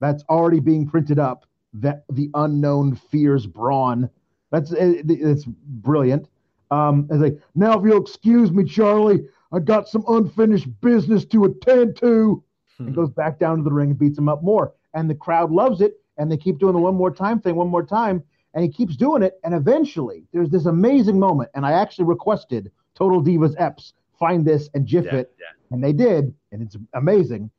[0.00, 1.46] That's already being printed up.
[1.74, 4.08] That the unknown fears Brawn.
[4.50, 6.28] That's it, it's brilliant.
[6.70, 11.44] Um, it's like now, if you'll excuse me, Charlie, I got some unfinished business to
[11.44, 12.42] attend to.
[12.78, 12.86] Hmm.
[12.86, 14.72] And goes back down to the ring and beats him up more.
[14.94, 16.00] And the crowd loves it.
[16.16, 18.22] And they keep doing the one more time thing, one more time.
[18.54, 19.40] And he keeps doing it.
[19.44, 21.50] And eventually, there's this amazing moment.
[21.54, 25.46] And I actually requested Total Divas Eps find this and GIF Yeah, it, yeah.
[25.72, 27.50] and they did, and it's amazing.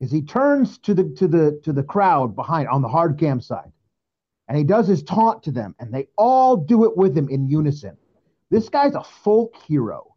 [0.00, 3.40] Is he turns to the to the to the crowd behind on the hard cam
[3.40, 3.72] side,
[4.48, 7.48] and he does his taunt to them, and they all do it with him in
[7.48, 7.96] unison.
[8.50, 10.14] This guy's a folk hero,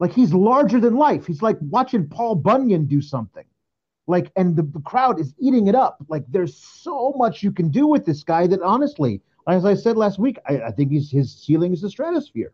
[0.00, 1.26] like he's larger than life.
[1.26, 3.44] He's like watching Paul Bunyan do something,
[4.08, 5.98] like, and the, the crowd is eating it up.
[6.08, 9.96] Like, there's so much you can do with this guy that honestly, as I said
[9.96, 12.52] last week, I, I think he's his ceiling is the stratosphere.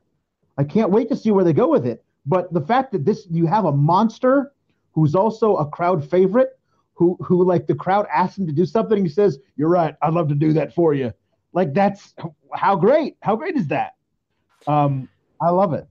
[0.58, 2.04] I can't wait to see where they go with it.
[2.26, 4.52] But the fact that this you have a monster
[4.92, 6.58] who's also a crowd favorite,
[6.94, 10.14] who who like the crowd asks him to do something, he says, "You're right, I'd
[10.14, 11.12] love to do that for you."
[11.52, 12.14] Like that's
[12.52, 13.16] how great.
[13.20, 13.94] How great is that?
[14.66, 15.08] Um,
[15.40, 15.86] I love it.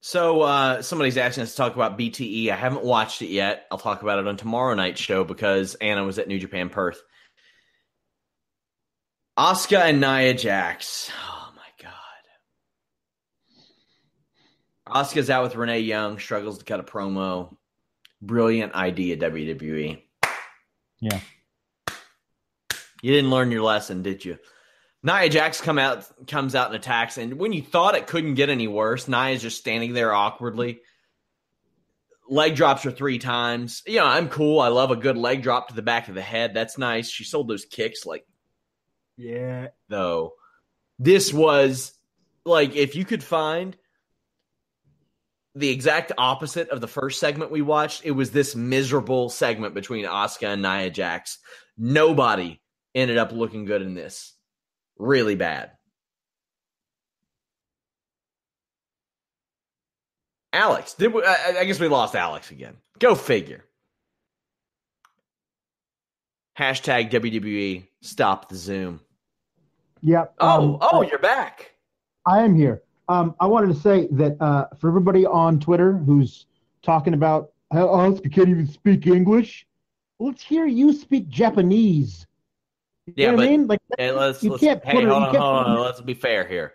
[0.00, 2.50] So uh, somebody's asking us to talk about BTE.
[2.50, 3.66] I haven't watched it yet.
[3.70, 7.02] I'll talk about it on tomorrow night's show because Anna was at New Japan Perth.
[9.38, 11.10] Asuka and Nia Jax.
[11.12, 11.92] Oh my god.
[15.04, 17.56] Asuka's out with Renee Young, struggles to cut a promo.
[18.20, 20.02] Brilliant idea, WWE.
[21.00, 21.20] Yeah.
[23.00, 24.38] You didn't learn your lesson, did you?
[25.02, 28.48] Nia Jax come out comes out and attacks, and when you thought it couldn't get
[28.48, 30.80] any worse, Nia's just standing there awkwardly.
[32.28, 33.82] Leg drops her three times.
[33.86, 34.58] You know, I'm cool.
[34.60, 36.52] I love a good leg drop to the back of the head.
[36.52, 37.08] That's nice.
[37.08, 38.26] She sold those kicks like
[39.16, 40.34] yeah, though.
[40.98, 41.92] This was
[42.44, 43.76] like if you could find
[45.58, 50.04] the exact opposite of the first segment we watched, it was this miserable segment between
[50.04, 51.38] Asuka and Nia Jax.
[51.76, 52.60] Nobody
[52.94, 54.34] ended up looking good in this.
[54.98, 55.72] Really bad.
[60.52, 62.76] Alex, did we, I, I guess we lost Alex again.
[62.98, 63.64] Go figure.
[66.58, 69.00] Hashtag WWE stop the Zoom.
[70.02, 70.26] Yeah.
[70.38, 71.72] Oh, um, oh, you're back.
[72.26, 72.82] I am here.
[73.08, 76.46] Um, I wanted to say that uh, for everybody on Twitter who's
[76.82, 79.66] talking about how Asuka can't even speak English,
[80.18, 82.26] let's hear you speak Japanese.
[83.06, 83.66] You Yeah, know what but I mean?
[83.66, 85.80] Like hey, let's, you let's can't hey, put hold you on, can't hold on.
[85.80, 86.74] Let's be fair here.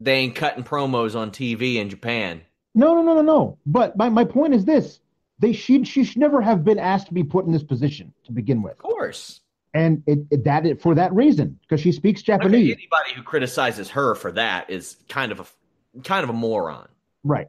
[0.00, 2.42] They ain't cutting promos on TV in Japan.
[2.74, 3.58] No, no, no, no, no.
[3.66, 5.00] But my, my point is this:
[5.38, 8.32] they she she should never have been asked to be put in this position to
[8.32, 9.40] begin with, Of course.
[9.76, 13.90] And it, it that it, for that reason because she speaks Japanese, anybody who criticizes
[13.90, 16.88] her for that is kind of a kind of a moron.
[17.24, 17.48] right?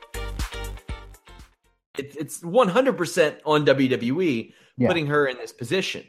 [1.97, 4.87] It, it's 100% on WWE Yeah.
[4.87, 6.03] putting her in this position.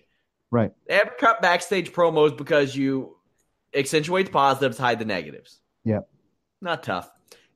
[0.51, 0.73] Right.
[0.87, 3.17] They have cut backstage promos because you
[3.75, 5.59] accentuate the positives, hide the negatives.
[5.85, 6.09] Yep.
[6.61, 7.11] Not tough.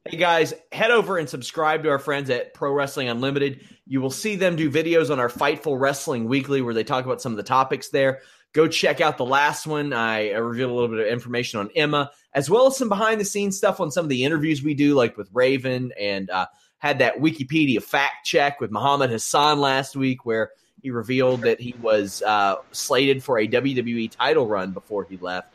[0.08, 3.66] Hey guys, head over and subscribe to our friends at Pro Wrestling Unlimited.
[3.86, 7.20] You will see them do videos on our Fightful Wrestling Weekly where they talk about
[7.20, 8.20] some of the topics there.
[8.53, 9.92] Go check out the last one.
[9.92, 13.24] I revealed a little bit of information on Emma, as well as some behind the
[13.24, 16.46] scenes stuff on some of the interviews we do, like with Raven, and uh,
[16.79, 20.51] had that Wikipedia fact check with Muhammad Hassan last week, where
[20.83, 25.53] he revealed that he was uh, slated for a WWE title run before he left.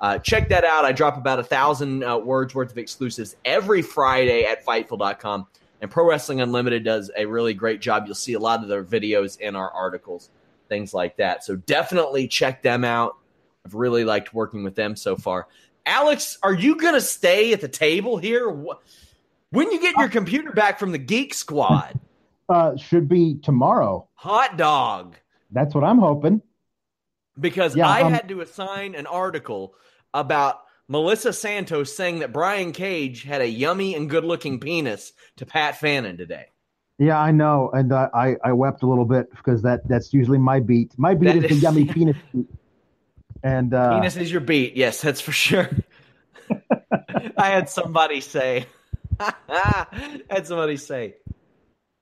[0.00, 0.84] Uh, check that out.
[0.84, 5.46] I drop about a thousand uh, words worth of exclusives every Friday at Fightful.com.
[5.80, 8.04] And Pro Wrestling Unlimited does a really great job.
[8.06, 10.30] You'll see a lot of their videos in our articles,
[10.68, 11.44] things like that.
[11.44, 13.16] So definitely check them out.
[13.64, 15.46] I've really liked working with them so far.
[15.86, 18.50] Alex, are you going to stay at the table here?
[19.54, 22.00] When you get your computer back from the Geek Squad?
[22.48, 24.08] Uh, should be tomorrow.
[24.14, 25.14] Hot dog.
[25.52, 26.42] That's what I'm hoping.
[27.38, 29.74] Because yeah, I um, had to assign an article
[30.12, 35.46] about Melissa Santos saying that Brian Cage had a yummy and good looking penis to
[35.46, 36.46] Pat Fannin today.
[36.98, 40.38] Yeah, I know, and uh, I I wept a little bit because that that's usually
[40.38, 40.92] my beat.
[40.96, 42.16] My beat that is the yummy penis.
[42.32, 42.46] Beat.
[43.44, 44.76] And uh, penis is your beat.
[44.76, 45.70] Yes, that's for sure.
[47.36, 48.66] I had somebody say,
[49.48, 51.16] had somebody say,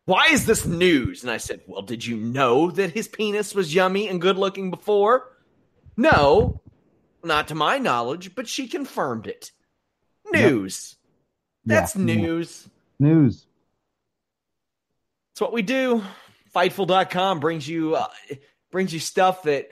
[0.07, 3.75] "Why is this news?" And I said, "Well, did you know that his penis was
[3.75, 5.29] yummy and good looking before?"
[5.97, 6.61] No,
[7.23, 9.53] not to my knowledge, but she confirmed it.
[10.33, 10.97] News.
[11.65, 11.79] Yep.
[11.79, 12.03] That's yeah.
[12.03, 12.69] news.
[12.99, 13.47] News.
[15.33, 16.03] That's what we do.
[16.55, 18.09] Fightful.com brings you uh,
[18.71, 19.69] brings you stuff that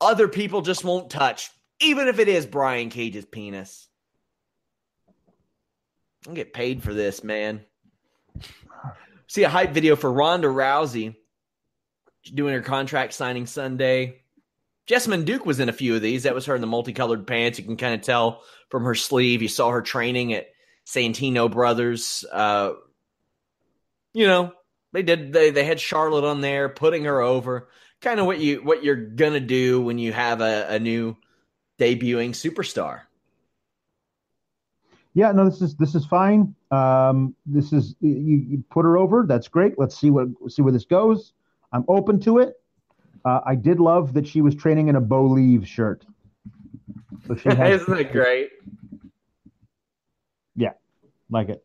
[0.00, 3.88] other people just won't touch, even if it is Brian Cage's penis.
[6.26, 7.64] I'll get paid for this, man.
[9.26, 11.16] See a hype video for Ronda Rousey
[12.34, 14.22] doing her contract signing Sunday.
[14.86, 16.24] Jessamyn Duke was in a few of these.
[16.24, 17.58] That was her in the multicolored pants.
[17.58, 19.40] You can kind of tell from her sleeve.
[19.40, 20.48] You saw her training at
[20.86, 22.24] Santino Brothers.
[22.30, 22.72] Uh,
[24.12, 24.52] you know,
[24.92, 25.32] they did.
[25.32, 27.68] They they had Charlotte on there, putting her over.
[28.00, 31.16] Kind of what you what you're gonna do when you have a, a new
[31.78, 33.02] debuting superstar.
[35.14, 36.54] Yeah, no, this is this is fine.
[36.70, 39.24] Um, this is you, you put her over.
[39.26, 39.78] That's great.
[39.78, 41.32] Let's see what see where this goes.
[41.72, 42.60] I'm open to it.
[43.24, 46.04] Uh, I did love that she was training in a Bo Leave shirt.
[47.26, 48.50] So she has, Isn't that great?
[50.54, 50.72] Yeah,
[51.28, 51.64] like it.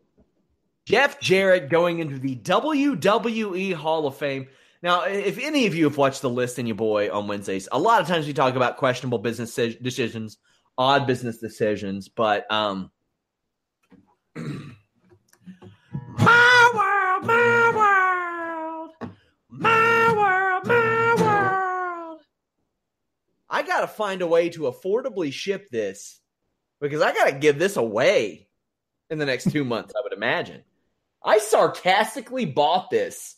[0.85, 4.47] Jeff Jarrett going into the WWE Hall of Fame.
[4.83, 7.79] Now, if any of you have watched the list and your boy on Wednesdays, a
[7.79, 10.37] lot of times we talk about questionable business decisions,
[10.77, 12.91] odd business decisions, but um,
[14.35, 14.71] my
[16.73, 19.11] world, my world,
[19.49, 22.19] my world, my world.
[23.49, 26.19] I got to find a way to affordably ship this
[26.81, 28.49] because I got to give this away
[29.09, 30.63] in the next two months, I would imagine.
[31.23, 33.35] I sarcastically bought this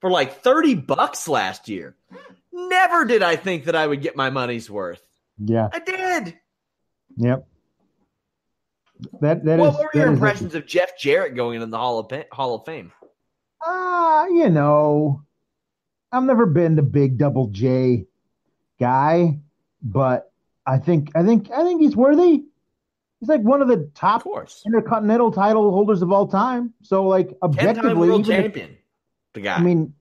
[0.00, 1.96] for like 30 bucks last year.
[2.52, 5.02] Never did I think that I would get my money's worth.
[5.38, 5.68] Yeah.
[5.72, 6.38] I did.
[7.16, 7.46] Yep.
[9.20, 12.24] That that what is, were your impressions of Jeff Jarrett going in the Hall of
[12.32, 12.92] Hall of Fame?
[13.62, 15.22] Ah, uh, you know,
[16.12, 18.06] I've never been the big double J
[18.78, 19.38] guy,
[19.82, 20.32] but
[20.66, 22.44] I think I think I think he's worthy.
[23.20, 26.74] He's like one of the top of intercontinental title holders of all time.
[26.82, 28.76] So like objectively, world champion, if,
[29.32, 29.56] the guy.
[29.56, 29.94] I mean,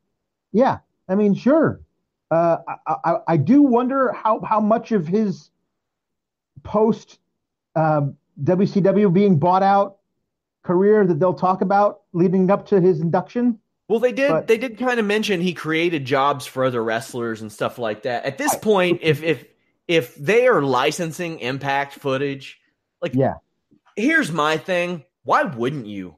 [0.52, 1.82] yeah, I mean, sure.
[2.32, 5.50] Uh, I, I, I do wonder how how much of his
[6.64, 7.20] post
[7.76, 8.08] uh,
[8.44, 9.98] WCW being bought out
[10.64, 13.60] career that they'll talk about leading up to his induction.
[13.88, 14.32] Well, they did.
[14.32, 18.04] But, they did kind of mention he created jobs for other wrestlers and stuff like
[18.04, 18.26] that.
[18.26, 19.46] At this point, if if
[19.88, 22.60] if they are licensing Impact footage,
[23.02, 23.36] like yeah,
[23.96, 26.18] here's my thing: why wouldn't you?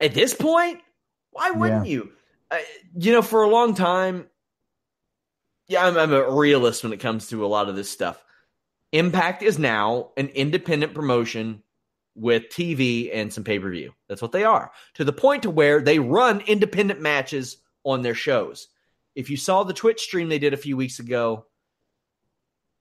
[0.00, 0.80] At this point,
[1.30, 1.92] why wouldn't yeah.
[1.92, 2.12] you?
[2.50, 2.58] Uh,
[2.96, 4.26] you know, for a long time,
[5.68, 8.22] yeah, I'm, I'm a realist when it comes to a lot of this stuff.
[8.92, 11.62] Impact is now an independent promotion
[12.14, 13.92] with TV and some pay per view.
[14.08, 14.72] That's what they are.
[14.94, 18.68] To the point to where they run independent matches on their shows.
[19.14, 21.46] If you saw the Twitch stream they did a few weeks ago,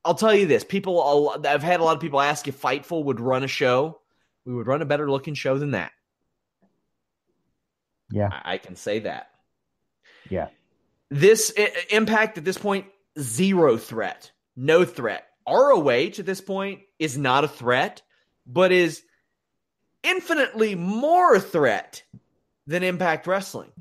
[0.05, 3.19] I'll tell you this: people, I've had a lot of people ask if Fightful would
[3.19, 3.99] run a show.
[4.45, 5.91] We would run a better looking show than that.
[8.09, 9.29] Yeah, I, I can say that.
[10.29, 10.47] Yeah,
[11.09, 11.53] this
[11.89, 12.85] Impact at this point
[13.19, 15.26] zero threat, no threat.
[15.47, 18.01] ROH at this point is not a threat,
[18.45, 19.03] but is
[20.03, 22.03] infinitely more a threat
[22.65, 23.71] than Impact Wrestling.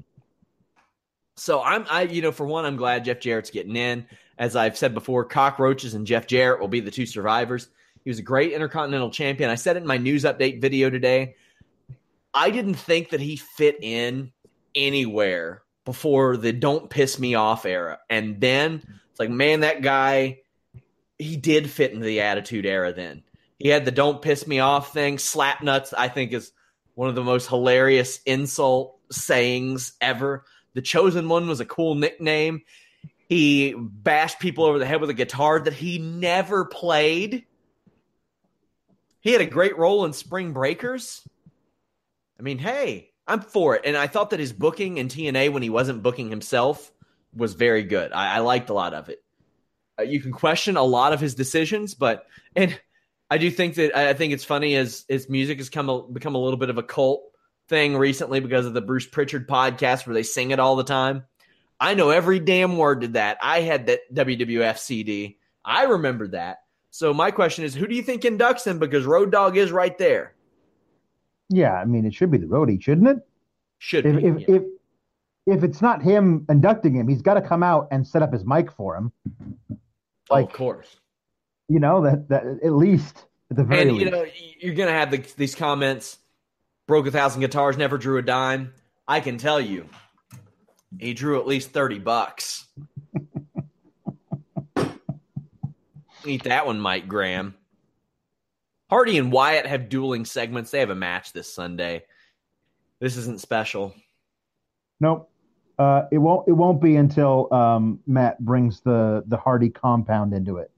[1.37, 4.07] So I'm I you know for one I'm glad Jeff Jarrett's getting in.
[4.39, 7.69] As I've said before, cockroaches and Jeff Jarrett will be the two survivors.
[8.05, 9.51] He was a great intercontinental champion.
[9.51, 11.37] I said it in my news update video today.
[12.33, 14.33] I didn't think that he fit in
[14.75, 17.99] anywhere before the don't piss me off era.
[18.11, 20.41] And then it's like, man, that guy
[21.19, 23.23] he did fit into the attitude era then.
[23.59, 25.19] He had the don't piss me off thing.
[25.19, 26.53] Slap nuts, I think, is
[26.95, 30.45] one of the most hilarious insult sayings ever.
[30.75, 32.63] The chosen one was a cool nickname.
[33.29, 37.47] He bashed people over the head with a guitar that he never played.
[39.21, 41.27] He had a great role in Spring Breakers.
[42.39, 43.83] I mean, hey, I'm for it.
[43.85, 46.93] And I thought that his booking in TNA when he wasn't booking himself
[47.35, 48.13] was very good.
[48.13, 49.23] I, I liked a lot of it.
[49.99, 52.79] Uh, you can question a lot of his decisions, but and
[53.31, 56.35] I do think that I think it's funny as his music has come a, become
[56.35, 57.23] a little bit of a cult
[57.69, 61.25] thing recently because of the Bruce Pritchard podcast where they sing it all the time.
[61.79, 63.39] I know every damn word to that.
[63.43, 65.39] I had that WWF CD.
[65.65, 66.59] I remember that.
[66.91, 68.79] So my question is, who do you think inducts him?
[68.79, 70.35] Because Road Dog is right there.
[71.51, 73.19] Yeah, I mean, it should be the roadie, shouldn't it?
[73.79, 74.25] Should if be.
[74.25, 74.57] if, yeah.
[74.57, 74.63] if
[75.47, 78.45] if it's not him inducting him, he's got to come out and set up his
[78.45, 79.13] mic for him.
[80.31, 80.97] Oh, of course.
[81.69, 84.25] You know that that at least at the very And you know
[84.59, 86.19] you're gonna have the, these comments.
[86.87, 88.73] Broke a thousand guitars, never drew a dime.
[89.09, 89.89] I can tell you,
[90.99, 92.67] he drew at least thirty bucks.
[96.25, 97.55] Eat that one, Mike Graham.
[98.89, 100.71] Hardy and Wyatt have dueling segments.
[100.71, 102.05] They have a match this Sunday.
[103.01, 103.95] This isn't special.
[105.01, 105.29] Nope.
[105.79, 106.49] Uh, it won't.
[106.49, 110.71] It won't be until um, Matt brings the the Hardy compound into it.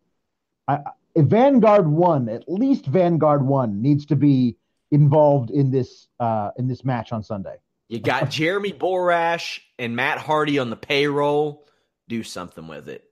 [0.66, 0.80] I,
[1.16, 4.56] Vanguard One, at least Vanguard One, needs to be
[4.90, 7.56] involved in this uh, in this match on Sunday.
[7.88, 11.64] You got Jeremy Borash and Matt Hardy on the payroll.
[12.08, 13.04] Do something with it.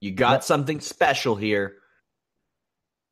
[0.00, 0.44] You got Yep.
[0.44, 1.76] something special here.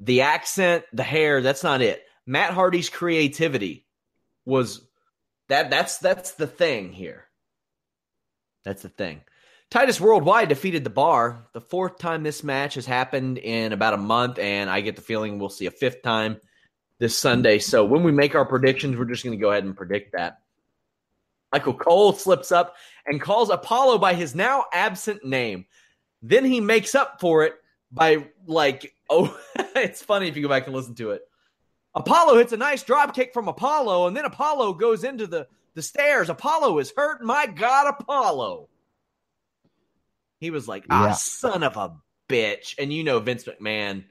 [0.01, 2.03] The accent, the hair, that's not it.
[2.27, 3.87] Matt Hardy's creativity
[4.45, 4.87] was
[5.49, 7.27] that that's that's the thing here.
[8.65, 9.23] That's the thing.
[9.71, 11.47] Titus Worldwide defeated the bar.
[11.55, 15.03] The fourth time this match has happened in about a month, and I get the
[15.03, 16.39] feeling we'll see a fifth time
[16.99, 17.59] this Sunday.
[17.59, 20.41] So when we make our predictions, we're just going to go ahead and predict that.
[21.53, 25.67] Michael Cole slips up and calls Apollo by his now absent name.
[26.23, 27.55] Then he makes up for it
[27.91, 29.39] by like, oh,
[29.75, 31.23] it's funny if you go back and listen to it.
[31.95, 35.83] Apollo hits a nice drop kick from Apollo, and then Apollo goes into the, the
[35.83, 36.29] stairs.
[36.29, 37.23] Apollo is hurt.
[37.23, 38.69] My God, Apollo.
[40.41, 41.13] He was like, ah, Yeah.
[41.13, 41.95] son of a
[42.29, 42.75] bitch.
[42.79, 44.05] And you know, Vince McMahon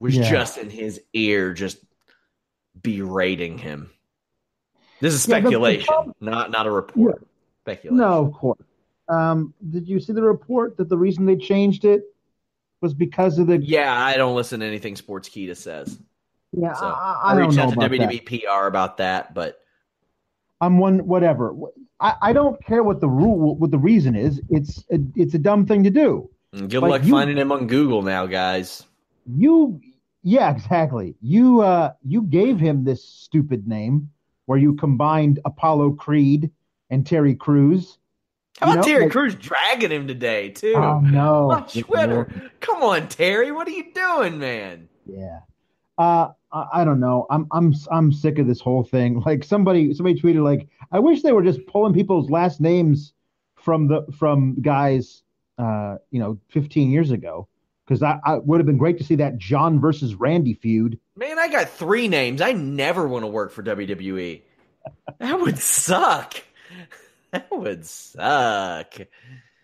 [0.00, 0.30] was Yeah.
[0.30, 1.78] just in his ear, just
[2.80, 3.90] berating him.
[5.00, 7.26] This is Yeah, speculation, problem- not not a report.
[7.64, 7.96] Speculation.
[7.96, 8.60] No, of course.
[9.08, 12.02] Um, did you see the report that the reason they changed it
[12.82, 13.58] was because of the?
[13.58, 15.98] Yeah, I don't listen to anything Sportskeeda says.
[16.52, 18.42] Yeah, So I, I, I, reached out to WWE that.
[18.60, 19.60] PR about that, but
[20.60, 21.54] I'm one whatever.
[22.00, 24.40] I, I don't care what the rule, what the reason is.
[24.50, 26.30] It's a, it's a dumb thing to do.
[26.52, 28.84] good But luck you- finding him on Google now, guys.
[29.26, 29.80] You,
[30.22, 31.14] yeah, exactly.
[31.20, 34.10] You uh, you gave him this stupid name
[34.46, 36.50] where you combined Apollo Creed
[36.90, 37.98] and Terry Crews.
[38.60, 40.72] How You about know, Terry like- Crews dragging him today too?
[40.76, 42.50] Oh no, On Twitter.
[42.60, 43.52] Come on, Terry.
[43.52, 44.88] What are you doing, man?
[45.06, 45.40] Yeah.
[45.98, 47.26] Uh, I, I don't know.
[47.30, 49.22] I'm I'm I'm sick of this whole thing.
[49.26, 53.12] Like somebody somebody tweeted like, I wish they were just pulling people's last names
[53.56, 55.22] from the from guys,
[55.58, 57.48] uh, you know, 15 years ago.
[57.86, 60.98] Because I, I would have been great to see that John versus Randy feud.
[61.16, 62.42] Man, I got three names.
[62.42, 64.42] I never want to work for WWE.
[65.18, 66.34] That would suck.
[67.30, 68.94] That would suck.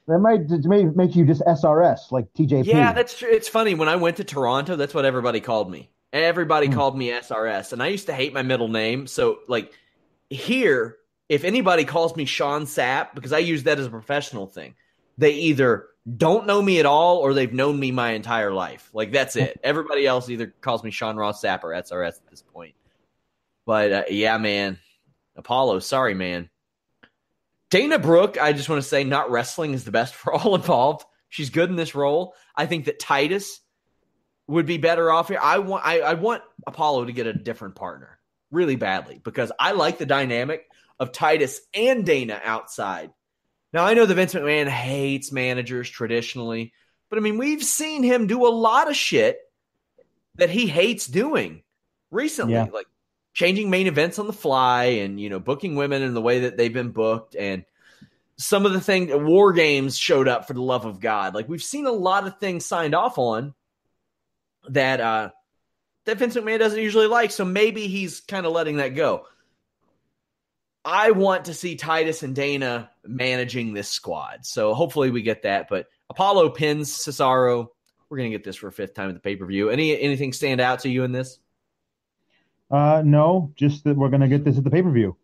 [0.06, 2.66] That might make, make you just SRS like TJP.
[2.66, 3.30] Yeah, that's true.
[3.30, 3.74] It's funny.
[3.74, 5.88] When I went to Toronto, that's what everybody called me.
[6.14, 6.74] Everybody Hmm.
[6.74, 9.06] called me SRS, and I used to hate my middle name.
[9.08, 9.72] So, like
[10.30, 10.96] here,
[11.28, 14.76] if anybody calls me Sean Sapp, because I use that as a professional thing,
[15.18, 18.90] they either don't know me at all or they've known me my entire life.
[18.92, 19.58] Like that's it.
[19.64, 22.74] Everybody else either calls me Sean Ross Sapp or SRS at this point.
[23.66, 24.78] But uh, yeah, man,
[25.36, 26.48] Apollo, sorry, man.
[27.70, 31.04] Dana Brooke, I just want to say, not wrestling is the best for all involved.
[31.28, 32.34] She's good in this role.
[32.54, 33.60] I think that Titus
[34.46, 35.38] would be better off here.
[35.42, 38.18] I want I, I want Apollo to get a different partner
[38.50, 40.68] really badly because I like the dynamic
[41.00, 43.10] of Titus and Dana outside.
[43.72, 46.72] Now I know the Vince McMahon hates managers traditionally,
[47.10, 49.38] but I mean we've seen him do a lot of shit
[50.36, 51.62] that he hates doing
[52.10, 52.66] recently, Yeah.
[52.72, 52.86] like
[53.32, 56.56] changing main events on the fly and you know booking women in the way that
[56.56, 57.64] they've been booked and
[58.36, 61.62] some of the things war games showed up for the love of god like we've
[61.62, 63.52] seen a lot of things signed off on
[64.68, 65.30] that uh
[66.06, 69.26] that Vince McMahon doesn't usually like so maybe he's kind of letting that go.
[70.84, 75.68] I want to see Titus and Dana managing this squad so hopefully we get that
[75.68, 77.68] but Apollo pins Cesaro
[78.14, 79.70] we're gonna get this for a fifth time at the pay-per-view.
[79.70, 81.40] Any anything stand out to you in this?
[82.70, 85.16] Uh, no, just that we're gonna get this at the pay per view,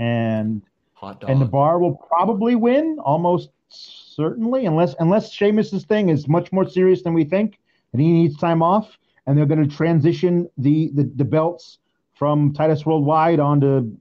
[0.00, 0.62] and
[0.92, 6.26] hot dog and the bar will probably win almost certainly, unless unless Sheamus's thing is
[6.26, 7.60] much more serious than we think,
[7.96, 11.78] and he needs time off, and they're going to transition the, the the belts
[12.12, 13.96] from Titus Worldwide onto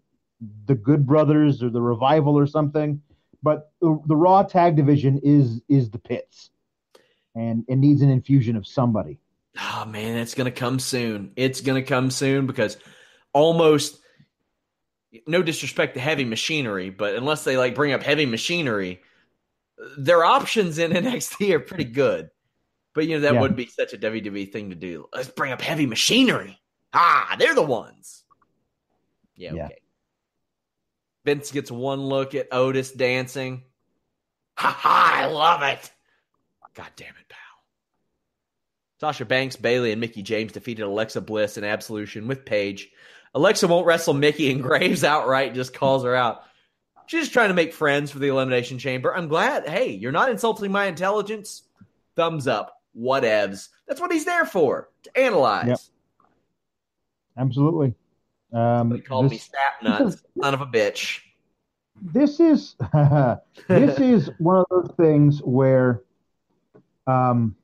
[0.66, 3.02] the Good Brothers or the Revival or something.
[3.42, 6.50] But the, the Raw tag division is is the pits,
[7.36, 9.18] and it needs an infusion of somebody.
[9.58, 11.32] Oh man, it's gonna come soon.
[11.38, 12.76] It's gonna come soon because
[13.32, 14.02] almost
[15.26, 19.02] no disrespect to heavy machinery, but unless they like bring up heavy machinery,
[19.98, 22.30] their options in NXT are pretty good.
[22.96, 23.42] But you know that Yeah.
[23.42, 25.08] would be such a WWE thing to do.
[25.14, 26.60] Let's bring up heavy machinery.
[26.94, 28.24] Ah, they're the ones.
[29.36, 29.66] Yeah, Yeah.
[29.66, 29.78] okay.
[31.26, 33.64] Vince gets one look at Otis dancing.
[34.58, 35.12] Ha ha!
[35.16, 35.92] I love it.
[36.74, 37.40] God damn it, pal.
[39.02, 42.90] Sasha Banks, Bayley, and Mickie James defeated Alexa Bliss in Absolution with Paige.
[43.34, 46.44] Alexa won't wrestle Mickie and Graves outright, just calls her out.
[47.08, 49.14] She's just trying to make friends for the Elimination Chamber.
[49.16, 49.68] I'm glad.
[49.68, 51.64] Hey, you're not insulting my intelligence.
[52.16, 52.75] Thumbs up.
[53.00, 53.70] Whatevs.
[53.88, 55.68] That's what he's there for, to analyze.
[55.68, 55.80] Yep.
[57.38, 57.94] Absolutely.
[58.54, 61.20] Um, They called me this, sap nuts, son of a bitch.
[62.02, 62.76] this is
[63.68, 66.02] this is one of those things where
[67.08, 67.56] um,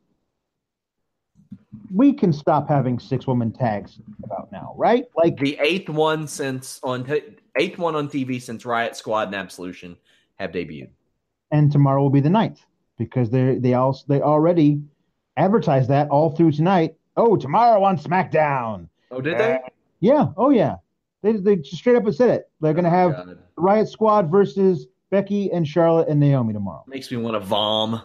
[1.93, 5.05] we can stop having six woman tags about now, right?
[5.15, 7.21] Like The eighth one since on t-
[7.57, 9.97] eighth one on TV since Riot Squad and Absolution
[10.39, 10.89] have debuted.
[11.51, 12.61] and tomorrow will be the ninth
[12.97, 14.81] because they they also they already
[15.41, 16.95] advertised that all through tonight.
[17.17, 18.87] Oh, tomorrow on SmackDown.
[19.09, 19.59] Oh, did they?
[19.99, 20.27] Yeah.
[20.37, 20.75] Oh, yeah.
[21.21, 22.49] They they just straight up said it.
[22.61, 23.37] They're gonna oh, have God.
[23.55, 26.83] Riot Squad versus Becky and Charlotte and Naomi tomorrow.
[26.87, 28.01] Makes me want to vom.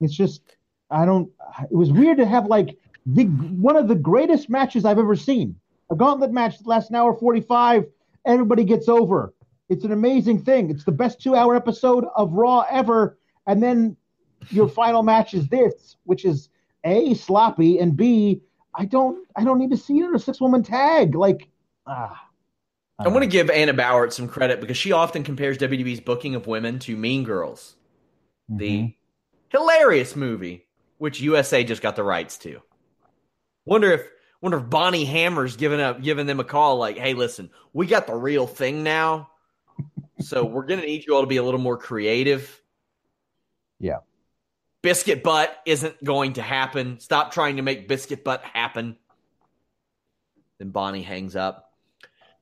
[0.00, 0.56] It's just
[0.90, 1.30] I don't.
[1.70, 2.76] It was weird to have like
[3.06, 5.56] the one of the greatest matches I've ever seen.
[5.90, 7.86] A gauntlet match that lasts an hour forty five.
[8.26, 9.32] Everybody gets over.
[9.70, 10.68] It's an amazing thing.
[10.70, 13.18] It's the best two hour episode of Raw ever.
[13.46, 13.96] And then
[14.48, 16.48] your final match is this, which is
[16.84, 18.40] a sloppy and b
[18.74, 21.14] I don't I don't need to see it in a six woman tag.
[21.14, 21.48] Like
[21.86, 22.26] ah.
[22.98, 26.46] I want to give Anna Bauer some credit because she often compares WWE's booking of
[26.46, 27.74] women to Mean Girls,
[28.46, 28.94] the
[29.48, 30.66] hilarious movie
[31.00, 32.60] which USA just got the rights to.
[33.64, 34.06] Wonder if
[34.42, 38.06] wonder if Bonnie Hammer's giving up giving them a call like, "Hey, listen, we got
[38.06, 39.30] the real thing now,
[40.20, 42.62] so we're gonna need you all to be a little more creative."
[43.78, 44.00] Yeah.
[44.82, 47.00] Biscuit butt isn't going to happen.
[47.00, 48.96] Stop trying to make biscuit butt happen.
[50.58, 51.72] Then Bonnie hangs up.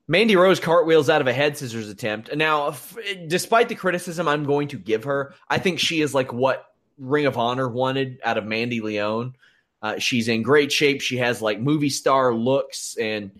[0.07, 2.29] Mandy Rose cartwheels out of a head scissors attempt.
[2.29, 6.15] And now, f- despite the criticism I'm going to give her, I think she is
[6.15, 9.35] like what Ring of Honor wanted out of Mandy Leone.
[9.81, 11.01] Uh, she's in great shape.
[11.01, 13.31] She has like movie star looks and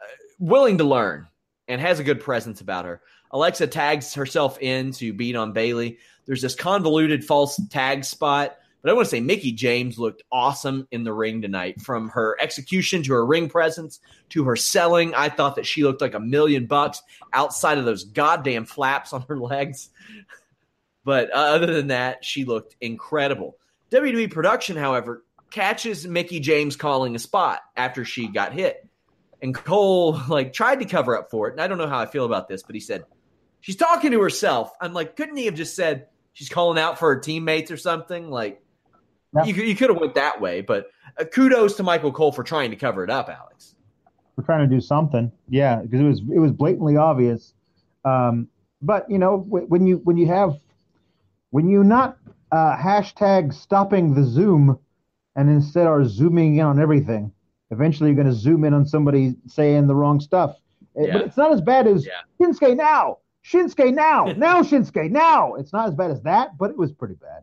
[0.00, 0.06] uh,
[0.38, 1.28] willing to learn
[1.68, 3.02] and has a good presence about her.
[3.30, 5.98] Alexa tags herself in to beat on Bayley.
[6.26, 8.56] There's this convoluted false tag spot.
[8.82, 11.80] But I want to say Mickie James looked awesome in the ring tonight.
[11.80, 13.98] From her execution to her ring presence
[14.30, 17.00] to her selling, I thought that she looked like a million bucks
[17.32, 19.90] outside of those goddamn flaps on her legs.
[21.06, 23.58] But uh, other than that, she looked incredible.
[23.90, 28.88] WWE production, however, catches Mickie James calling a spot after she got hit.
[29.42, 31.52] And Cole like tried to cover up for it.
[31.52, 33.04] And I don't know how I feel about this, but he said,
[33.60, 34.72] She's talking to herself.
[34.78, 38.30] I'm like, couldn't he have just said she's calling out for her teammates or something?
[38.30, 38.62] Like
[39.34, 39.44] Yeah.
[39.44, 40.86] you, could- you could have went that way, but
[41.18, 43.74] uh, kudos to Michael Cole for trying to cover it up, Alex.
[44.36, 45.30] We're trying to do something.
[45.48, 47.54] Yeah, because it was it was blatantly obvious.
[48.04, 48.48] Um,
[48.82, 50.56] but you know, wh- when you when you have
[51.50, 52.18] when you not
[52.50, 54.76] uh, hashtag stopping the Zoom
[55.36, 57.30] and instead are zooming in on everything,
[57.70, 60.56] eventually you're going to zoom in on somebody saying the wrong stuff.
[60.96, 61.12] Yeah.
[61.12, 62.74] But it's not as bad as Yeah.
[62.74, 65.54] Now, Shinsuke now, now Shinsuke now.
[65.54, 67.42] It's not as bad as that, but it was pretty bad.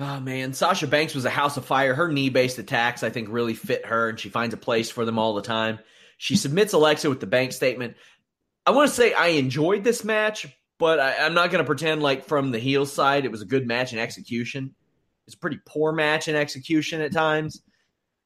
[0.00, 1.92] Oh man, Sasha Banks was a house of fire.
[1.92, 5.18] Her knee-based attacks, I think, really fit her, and she finds a place for them
[5.18, 5.80] all the time.
[6.18, 7.96] She submits Alexa with the bank statement.
[8.64, 10.46] I want to say I enjoyed this match,
[10.78, 13.46] but I, I'm not going to pretend like from the heel side it was a
[13.46, 14.74] good match in execution.
[15.26, 17.60] It's a pretty poor match in execution at times.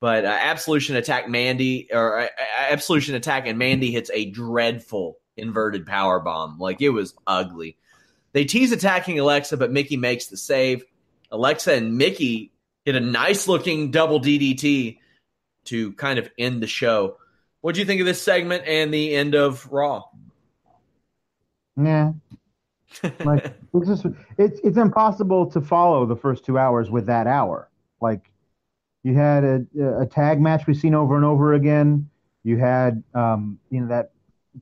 [0.02, 2.26] But uh, Absolution attack Mandy or uh,
[2.68, 6.58] Absolution attack and Mandy hits a dreadful inverted power bomb.
[6.58, 7.76] Like it was ugly.
[8.32, 10.82] They tease attacking Alexa, but Mickie makes the save.
[11.30, 12.50] Alexa and Mickey
[12.84, 14.98] hit a nice looking double DDT
[15.66, 17.18] to kind of end the show.
[17.60, 20.02] What do you think of this segment and the end of Raw?
[21.80, 22.14] Yeah.
[23.24, 27.70] like it's just it's it's impossible to follow the first two hours with that hour.
[28.00, 28.31] Like
[29.02, 32.08] you had a a tag match we've seen over and over again.
[32.44, 34.12] You had um, you know that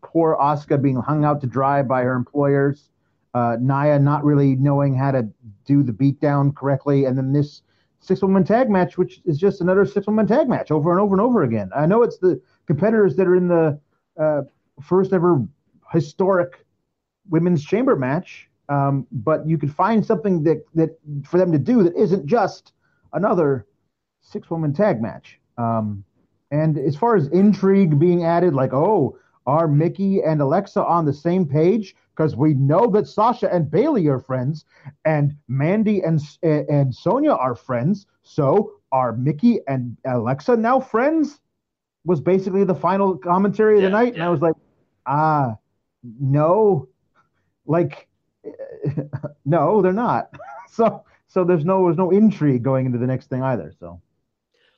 [0.02, 2.90] poor Asuka being hung out to dry by her employers.
[3.32, 5.28] Uh, Nia not really knowing how to
[5.64, 7.62] do the beatdown correctly, and then this
[8.00, 11.14] six woman tag match, which is just another six woman tag match over and over
[11.14, 11.70] and over again.
[11.76, 13.78] I know it's the competitors that are in the
[14.18, 14.42] uh,
[14.82, 15.44] first ever
[15.92, 16.64] historic
[17.28, 21.82] women's chamber match, um, but you could find something that that for them to do
[21.82, 22.72] that isn't just
[23.12, 23.66] another
[24.20, 25.38] six woman tag match.
[25.58, 26.04] Um,
[26.50, 31.12] and as far as intrigue being added, like, oh, are Mickie and Alexa on the
[31.12, 31.94] same page?
[32.14, 34.64] Because we know that Sasha and Bayley are friends,
[35.04, 38.06] and Mandy and and Sonya are friends.
[38.22, 41.40] So are Mickie and Alexa now friends?
[42.04, 44.20] Was basically the final commentary of the night, yeah.
[44.20, 44.54] and I was like,
[45.06, 45.56] ah,
[46.02, 46.88] no,
[47.66, 48.08] like,
[49.44, 50.34] no, they're not.
[50.70, 53.72] so so there's no there's no intrigue going into the next thing either.
[53.78, 54.00] So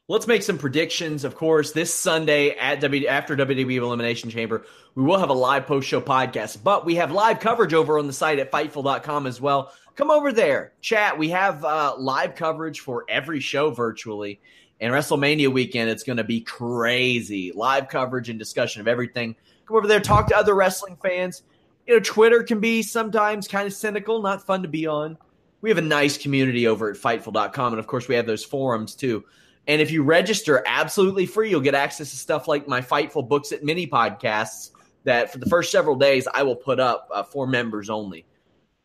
[0.09, 1.25] let's make some predictions.
[1.25, 5.67] Of course, this Sunday at W after WWE Elimination Chamber, we will have a live
[5.67, 9.41] post show podcast, but we have live coverage over on the site at Fightful.com as
[9.41, 9.73] well.
[9.95, 11.19] Come over there, chat.
[11.19, 14.41] We have uh, live coverage for every show virtually.
[14.81, 17.53] And WrestleMania weekend, it's going to be crazy.
[17.53, 19.37] Live coverage and discussion of everything.
[19.67, 21.43] Come over there, talk to other wrestling fans.
[21.87, 25.19] You know, Twitter can be sometimes kind of cynical, not fun to be on.
[25.61, 27.75] We have a nice community over at Fightful.com.
[27.75, 29.25] And of course, we have those forums too.
[29.67, 33.53] And if you register absolutely free, you'll get access to stuff like my Fightful Books
[33.53, 34.71] at Mini podcasts
[35.05, 38.27] that for the first several days I will put up uh, for members only.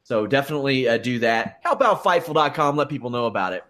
[0.03, 1.59] So definitely uh, do that.
[1.63, 2.77] Help out Fightful.com.
[2.77, 3.63] Let people know about it.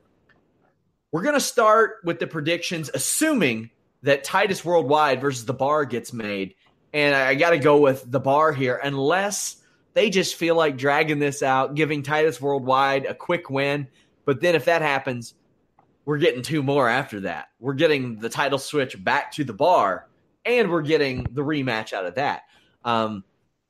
[1.12, 3.72] We're going to start with the predictions, assuming
[4.04, 6.56] that Titus Worldwide versus the bar gets made.
[6.94, 9.56] And I, I got to go with the bar here, unless
[9.94, 13.88] they just feel like dragging this out, giving Titus Worldwide a quick win.
[14.26, 15.34] But then if that happens,
[16.08, 17.50] we're getting two more after that.
[17.60, 20.08] We're getting the title switch back to the bar,
[20.46, 22.44] and we're getting the rematch out of that.
[22.86, 23.26] Um,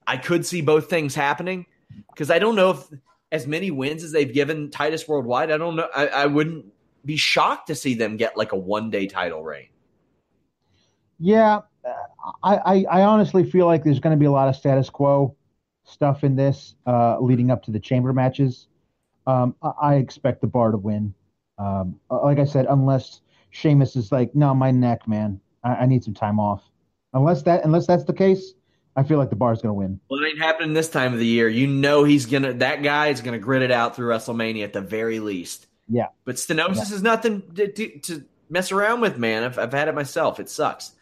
[0.05, 1.65] I could see both things happening
[2.13, 2.87] because I don't know if
[3.31, 5.49] as many wins as they've given Titus Worldwide.
[5.49, 5.89] I don't know.
[5.95, 6.65] I, I wouldn't
[7.03, 9.69] be shocked to see them get like a one day title reign.
[11.19, 11.61] Yeah,
[12.43, 15.35] I, I, I honestly feel like there's going to be a lot of status quo
[15.85, 18.67] stuff in this uh, leading up to the chamber matches.
[19.25, 21.15] Um, I, I expect the bar to win.
[21.57, 25.85] Um, uh, like I said, unless Sheamus is like, no, my neck, man, I, I
[25.85, 26.63] need some time off.
[27.13, 28.53] Unless that, unless that's the case,
[28.95, 29.99] I feel like the bar's going to win.
[30.09, 31.47] Well, it ain't happening this time of the year.
[31.47, 32.53] You know he's gonna.
[32.53, 35.67] That guy is gonna grit it out through WrestleMania at the very least.
[35.87, 36.07] Yeah.
[36.25, 36.95] But stenosis yeah.
[36.95, 39.43] is nothing to, to, to, mess around with, man.
[39.43, 40.39] I've, I've had it myself.
[40.39, 40.93] It sucks.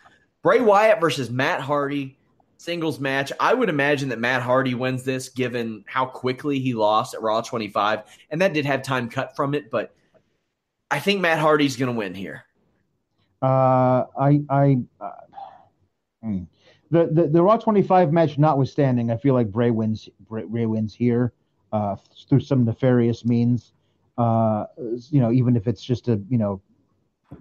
[0.42, 2.18] Bray Wyatt versus Matt Hardy
[2.58, 3.32] singles match.
[3.40, 7.42] I would imagine that Matt Hardy wins this, given how quickly he lost at Raw
[7.42, 9.96] 25, and that did have time cut from it, but
[10.92, 12.46] I think Matt Hardy's going to win here.
[13.42, 15.12] Uh, I, I, uh,
[16.24, 16.44] hmm.
[16.90, 20.10] the, the the Raw 25 match notwithstanding, I feel like Bray wins.
[20.28, 21.34] Bray, Bray wins here
[21.72, 21.96] uh,
[22.28, 23.74] through some nefarious means.
[24.18, 24.66] Uh,
[25.10, 26.62] you know, even if it's just a you know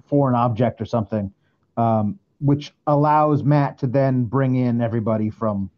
[0.06, 1.32] foreign object or something,
[1.76, 5.70] um, which allows Matt to then bring in everybody from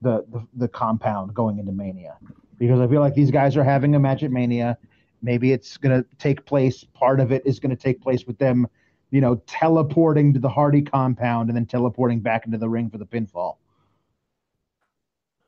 [0.00, 2.16] the, the the compound going into Mania,
[2.58, 4.76] because I feel like these guys are having a match at Mania
[5.22, 6.84] Maybe it's going to take place.
[6.84, 8.66] Part of it is going to take place with them,
[9.10, 12.98] you know, teleporting to the Hardy compound and then teleporting back into the ring for
[12.98, 13.56] the pinfall.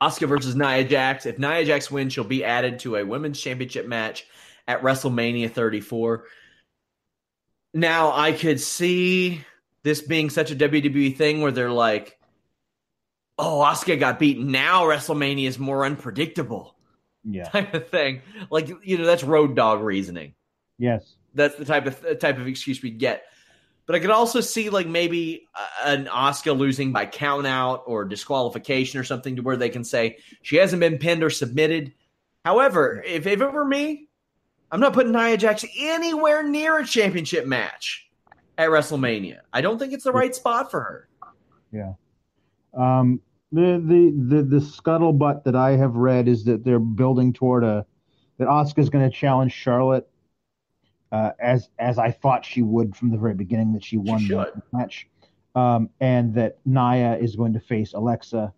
[0.00, 1.26] Asuka versus Nia Jax.
[1.26, 4.26] If Nia Jax wins, she'll be added to a women's championship match
[4.68, 6.24] at WrestleMania 34.
[7.72, 9.44] Now, I could see
[9.82, 12.18] this being such a WWE thing where they're like,
[13.38, 14.50] oh, Asuka got beaten.
[14.50, 16.73] Now WrestleMania is more unpredictable
[17.24, 17.44] yeah.
[17.44, 18.22] type of thing.
[18.50, 20.34] Like you know, that's road dog reasoning.
[20.78, 23.24] Yes, that's the type of type of excuse we'd get.
[23.86, 25.46] But I could also see like maybe
[25.84, 30.18] an Asuka losing by count out or disqualification or something to where they can say
[30.40, 31.92] she hasn't been pinned or submitted.
[32.44, 34.08] However, if, if it were me,
[34.70, 38.08] I'm not putting Nia Jax anywhere near a championship match
[38.56, 39.40] at WrestleMania.
[39.52, 41.08] I don't think it's the right spot for her.
[41.72, 41.92] Yeah.
[42.72, 43.20] Um,
[43.54, 47.86] the the the the scuttlebutt that I have read is that they're building toward a
[48.38, 50.08] that Asuka's going to challenge Charlotte,
[51.12, 54.28] uh, as as I thought she would from the very beginning that she won she
[54.28, 55.08] the match,
[55.54, 58.52] um, and that Nia is going to face Alexa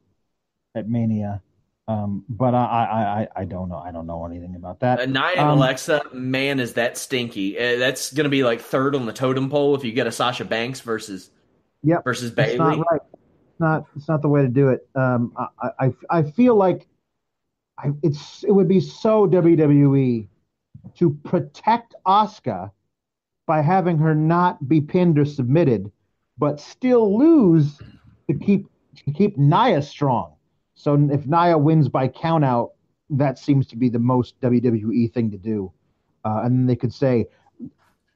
[0.74, 1.42] at Mania.
[1.88, 3.78] Um, but I, I, I, I don't know.
[3.78, 5.01] I don't know anything about that.
[5.01, 7.57] Uh, Nia and um, Alexa, man, is that stinky?
[7.57, 10.12] Uh, that's going to be like third on the totem pole if you get a
[10.12, 11.30] Sasha Banks versus,
[11.84, 12.57] yep, versus Bayley.
[12.59, 13.01] Not right
[13.61, 14.88] not it's not the way to do it.
[14.94, 16.86] Um, I, I I feel like
[17.78, 20.28] I, it's it would be so WWE
[20.96, 22.70] to protect Asuka
[23.46, 25.90] by having her not be pinned or submitted,
[26.38, 27.80] but still lose
[28.28, 30.34] to keep to keep Nia strong.
[30.74, 32.72] So if Nia wins by countout,
[33.11, 35.72] that seems to be the most WWE thing to do.
[36.24, 37.26] Uh, and then they could say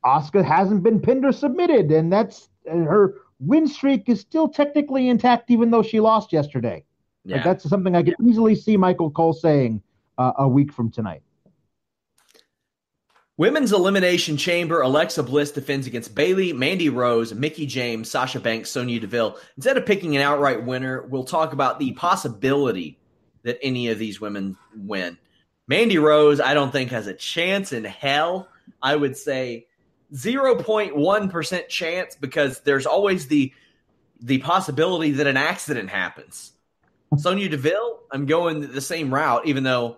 [0.04, 5.50] Asuka hasn't been pinned or submitted, and that's her win streak is still technically intact,
[5.50, 6.84] even though she lost yesterday.
[7.24, 7.36] Yeah.
[7.36, 9.82] Like that's something I could easily see Michael Cole saying
[10.18, 11.22] uh, a week from tonight.
[13.36, 19.00] Women's Elimination Chamber, Alexa Bliss defends against Bayley, Mandy Rose, Mickie James, Sasha Banks, Sonya
[19.00, 19.38] Deville.
[19.56, 22.98] Instead of picking an outright winner, we'll talk about the possibility
[23.42, 25.16] that any of these women win.
[25.66, 28.46] Mandy Rose, I don't think has a chance in hell.
[28.82, 29.68] I would say
[30.12, 33.52] 0.1% chance because there's always the
[34.22, 36.52] the possibility that an accident happens.
[37.16, 39.96] Sonya Deville, I'm going the same route, even though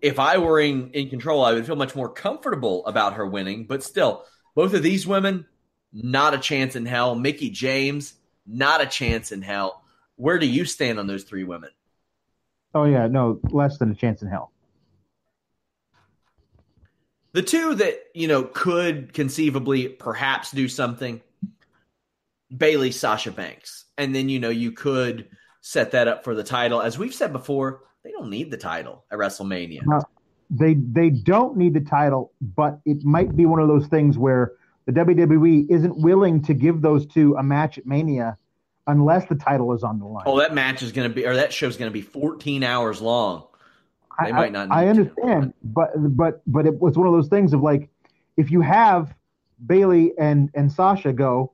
[0.00, 3.66] if I were in, in control, I would feel much more comfortable about her winning.
[3.66, 4.24] But still,
[4.54, 5.46] both of these women,
[5.92, 7.14] not a chance in hell.
[7.14, 8.14] Mickie James,
[8.46, 9.84] not a chance in hell.
[10.16, 11.70] Where do you stand on those three women?
[12.74, 14.51] Oh yeah, no, less than a chance in hell.
[17.32, 21.20] The two that, you know, could conceivably perhaps do something,
[22.54, 23.86] Bayley, Sasha Banks.
[23.96, 25.28] And then, you know, you could
[25.62, 26.82] set that up for the title.
[26.82, 29.80] As we've said before, they don't need the title at WrestleMania.
[29.86, 30.02] No,
[30.50, 34.52] they they don't need the title, but it might be one of those things where
[34.86, 38.36] the WWE isn't willing to give those two a match at Mania
[38.86, 40.24] unless the title is on the line.
[40.26, 42.64] Oh, that match is going to be, or that show is going to be 14
[42.64, 43.44] hours long.
[44.24, 44.70] They I, might not.
[44.70, 47.88] I, I understand, but but but it was one of those things of like,
[48.36, 49.14] if you have
[49.66, 51.52] Bayley and and Sasha go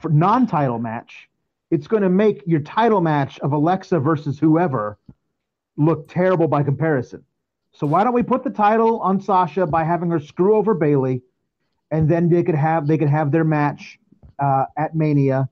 [0.00, 1.28] for non-title match,
[1.70, 4.98] it's going to make your title match of Alexa versus whoever
[5.76, 7.24] look terrible by comparison.
[7.72, 11.22] So why don't we put the title on Sasha by having her screw over Bayley,
[11.90, 13.98] and then they could have they could have their match
[14.38, 15.48] uh, at Mania,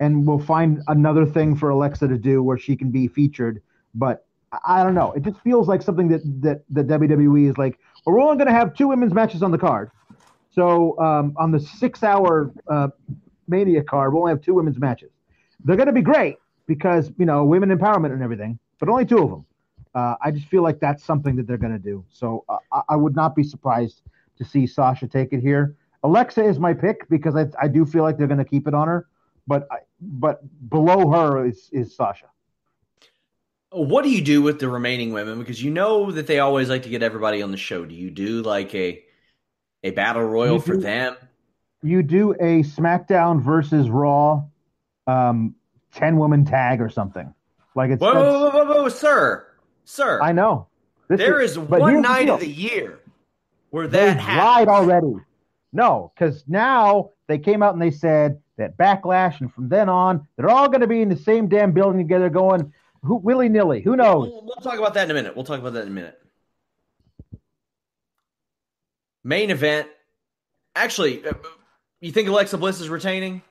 [0.00, 3.62] and we'll find another thing for Alexa to do where she can be featured.
[3.94, 4.26] But
[4.64, 5.12] I don't know.
[5.12, 7.78] It just feels like something that that the WWE is like.
[8.04, 9.90] We're only going to have two women's matches on the card.
[10.50, 12.88] So um, on the six-hour uh,
[13.48, 15.10] Mania card, we'll only have two women's matches.
[15.64, 16.36] They're going to be great
[16.66, 19.46] because you know women empowerment and everything, but only two of them.
[19.94, 22.04] Uh, I just feel like that's something that they're going to do.
[22.10, 24.00] So uh, I, I, would not be surprised
[24.38, 25.76] to see Sasha take it here.
[26.02, 28.72] Alexa is my pick because I, I do feel like they're going to keep it
[28.72, 29.06] on her,
[29.46, 30.40] but I, but
[30.70, 32.31] below her is is Sasha.
[33.72, 35.38] What do you do with the remaining women?
[35.38, 37.84] Because you know that they always like to get everybody on the show.
[37.86, 39.02] Do you do like a
[39.82, 41.16] a battle royal do, for them?
[41.82, 44.44] You do a SmackDown versus Raw,
[45.06, 45.54] um,
[45.94, 47.34] ten woman tag or something.
[47.74, 49.46] Like it's whoa, whoa, whoa, whoa, whoa, sir,
[49.84, 50.20] sir.
[50.20, 50.68] I know.
[51.08, 53.00] This there is, is one night the of the year
[53.70, 55.14] where that they lied already.
[55.72, 60.28] No, because now they came out and they said that backlash, and from then on,
[60.36, 63.82] they're all going to be in the same damn building together, going who willy nilly.
[63.82, 64.28] Who knows?
[64.28, 65.34] We'll, we'll talk about that in a minute.
[65.34, 66.18] We'll talk about that in a minute.
[69.24, 69.88] Main event.
[70.74, 71.34] Actually, uh,
[72.00, 73.42] you think Alexa Bliss is retaining?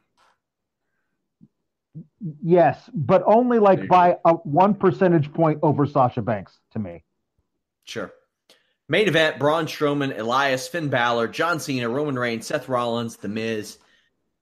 [2.43, 7.03] Yes, but only like by a one percentage point over Sasha Banks to me.
[7.83, 8.11] Sure.
[8.89, 13.77] Main event: Braun Strowman, Elias, Finn Balor, John Cena, Roman Reigns, Seth Rollins, The Miz.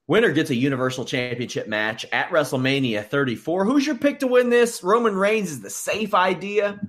[0.09, 3.63] Winner gets a Universal Championship match at WrestleMania 34.
[3.63, 4.83] Who's your pick to win this?
[4.83, 6.81] Roman Reigns is the safe idea.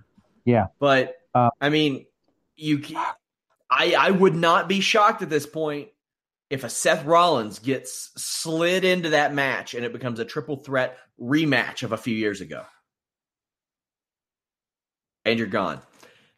[0.46, 2.06] Yeah, but uh, I mean,
[2.56, 2.82] you,
[3.70, 5.90] I, I would not be shocked at this point
[6.48, 10.96] if a Seth Rollins gets slid into that match and it becomes a triple threat
[11.20, 12.64] rematch of a few years ago.
[15.26, 15.82] And you're gone.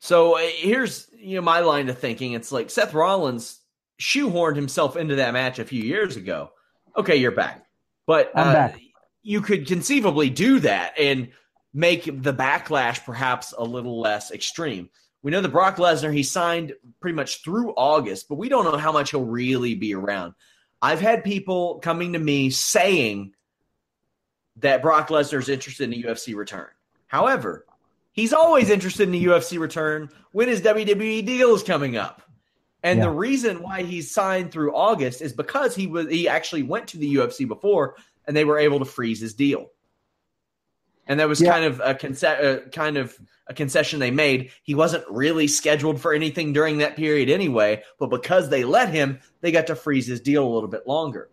[0.00, 2.32] So uh, here's you know my line of thinking.
[2.32, 3.60] It's like Seth Rollins
[4.00, 6.50] shoehorned himself into that match a few years ago.
[6.96, 7.64] Okay, you're back.
[8.06, 8.80] But uh, back.
[9.22, 11.30] you could conceivably do that and
[11.72, 14.90] make the backlash perhaps a little less extreme.
[15.22, 18.76] We know that Brock Lesnar, he signed pretty much through August, but we don't know
[18.76, 20.34] how much he'll really be around.
[20.80, 23.34] I've had people coming to me saying
[24.56, 26.68] that Brock Lesnar is interested in a UFC return.
[27.06, 27.64] However,
[28.10, 32.21] he's always interested in a UFC return when his WWE deal is coming up.
[32.82, 33.04] And yeah.
[33.04, 36.98] the reason why he's signed through August is because he was he actually went to
[36.98, 39.70] the UFC before and they were able to freeze his deal
[41.06, 41.52] and that was yeah.
[41.52, 43.18] kind of a conce- uh, kind of
[43.48, 44.50] a concession they made.
[44.62, 49.18] He wasn't really scheduled for anything during that period anyway, but because they let him,
[49.40, 51.28] they got to freeze his deal a little bit longer.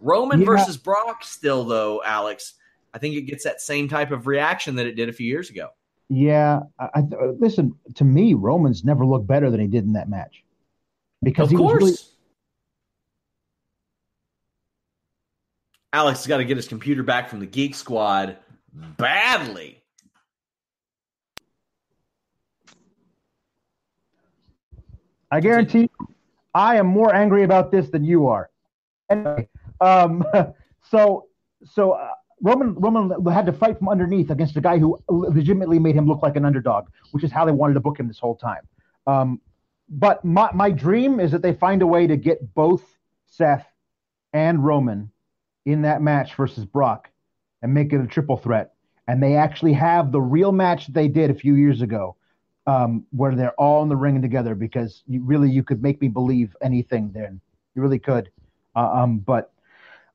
[0.00, 0.46] Roman yeah.
[0.46, 2.54] versus Brock, still though, Alex,
[2.94, 5.50] I think it gets that same type of reaction that it did a few years
[5.50, 5.70] ago.
[6.08, 7.02] Yeah, I, I,
[7.38, 8.32] listen to me.
[8.32, 10.42] Roman's never looked better than he did in that match
[11.22, 11.82] because of he course.
[11.82, 11.96] was really.
[15.92, 18.36] Alex has got to get his computer back from the Geek Squad
[18.72, 19.82] badly.
[25.30, 25.90] I guarantee
[26.54, 28.50] I am more angry about this than you are.
[29.10, 29.48] Anyway,
[29.80, 30.24] um,
[30.90, 31.26] so
[31.64, 32.10] so uh,
[32.40, 36.22] Roman Roman had to fight from underneath against a guy who legitimately made him look
[36.22, 38.66] like an underdog, which is how they wanted to book him this whole time.
[39.06, 39.40] Um,
[39.88, 42.84] but my my dream is that they find a way to get both
[43.26, 43.66] Seth
[44.32, 45.10] and Roman
[45.64, 47.10] in that match versus Brock
[47.62, 48.72] and make it a triple threat.
[49.06, 52.16] And they actually have the real match they did a few years ago,
[52.66, 54.54] um, where they're all in the ring together.
[54.54, 57.10] Because you, really, you could make me believe anything.
[57.12, 57.40] Then
[57.74, 58.30] you really could.
[58.76, 59.50] Uh, um, but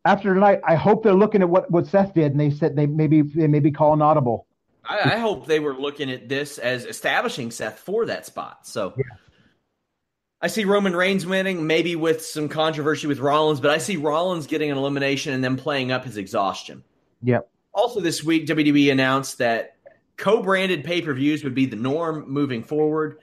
[0.05, 2.85] after tonight, I hope they're looking at what, what Seth did, and they said they
[2.85, 4.45] maybe they maybe call an audible.
[4.85, 8.67] I, I hope they were looking at this as establishing Seth for that spot.
[8.67, 8.93] So.
[8.95, 9.03] Yeah.
[10.43, 14.45] I see Roman Reigns winning, maybe with some controversy with Rollins, but I see Rollins
[14.45, 16.83] getting an elimination and then playing up his exhaustion.
[17.21, 17.49] Yep.
[17.73, 19.77] Also, this week, WWE announced that
[20.17, 23.19] co branded pay per views would be the norm moving forward.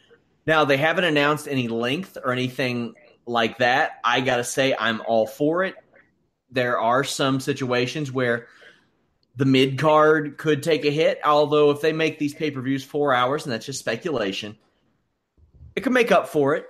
[0.46, 2.94] Now, they haven't announced any length or anything
[3.26, 4.00] like that.
[4.02, 5.74] I got to say, I'm all for it.
[6.50, 8.46] There are some situations where
[9.36, 12.82] the mid card could take a hit, although, if they make these pay per views
[12.82, 14.56] four hours, and that's just speculation,
[15.76, 16.69] it could make up for it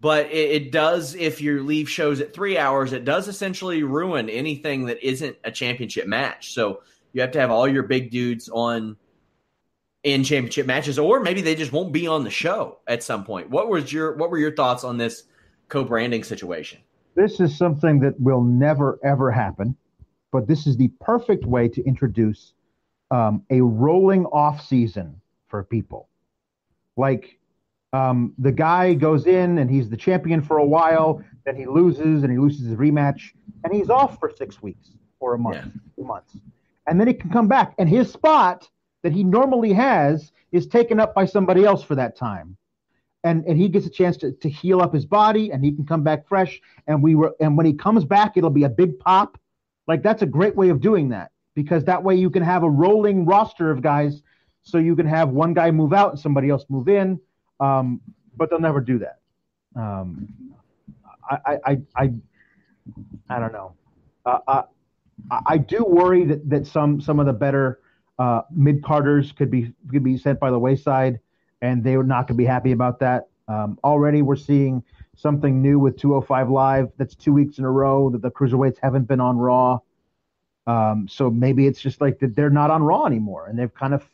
[0.00, 4.28] but it, it, does if you leave shows at three hours it does essentially ruin
[4.28, 6.54] anything that isn't a championship match.
[6.54, 6.82] So
[7.12, 8.96] you have to have all your big dudes on
[10.02, 13.50] in championship matches or maybe they just won't be on the show at some point.
[13.50, 15.24] What was your what were your thoughts on this
[15.68, 16.80] co-branding situation?
[17.14, 19.76] This is something that will never ever happen
[20.32, 22.52] but this is the perfect way to introduce
[23.10, 26.08] um, a rolling off season for people.
[26.96, 27.39] Like
[27.92, 32.22] um, the guy goes in and he's the champion for a while, then he loses
[32.22, 33.32] and he loses his rematch,
[33.64, 35.72] and he's off for six weeks or a month, yeah.
[35.96, 36.36] two months,
[36.86, 38.68] and then he can come back, and his spot
[39.02, 42.56] that he normally has is taken up by somebody else for that time,
[43.24, 45.84] and and he gets a chance to, to heal up his body, and he can
[45.84, 48.98] come back fresh, and we were, and when he comes back, it'll be a big
[49.00, 49.38] pop,
[49.88, 52.70] like that's a great way of doing that because that way you can have a
[52.70, 54.22] rolling roster of guys,
[54.62, 57.18] so you can have one guy move out and somebody else move in
[57.60, 58.00] um,
[58.36, 59.18] but they'll never do that.
[59.76, 60.28] Um,
[61.30, 62.12] I, I, I,
[63.28, 63.74] I, don't know.
[64.26, 67.80] Uh, I, I do worry that, that some some of the better
[68.18, 71.20] uh, mid carders could be could be sent by the wayside,
[71.62, 73.28] and they are not going to be happy about that.
[73.46, 74.82] Um, already, we're seeing
[75.16, 76.88] something new with 205 Live.
[76.96, 79.78] That's two weeks in a row that the cruiserweights haven't been on Raw.
[80.66, 83.94] Um, so maybe it's just like that they're not on Raw anymore, and they've kind
[83.94, 84.08] of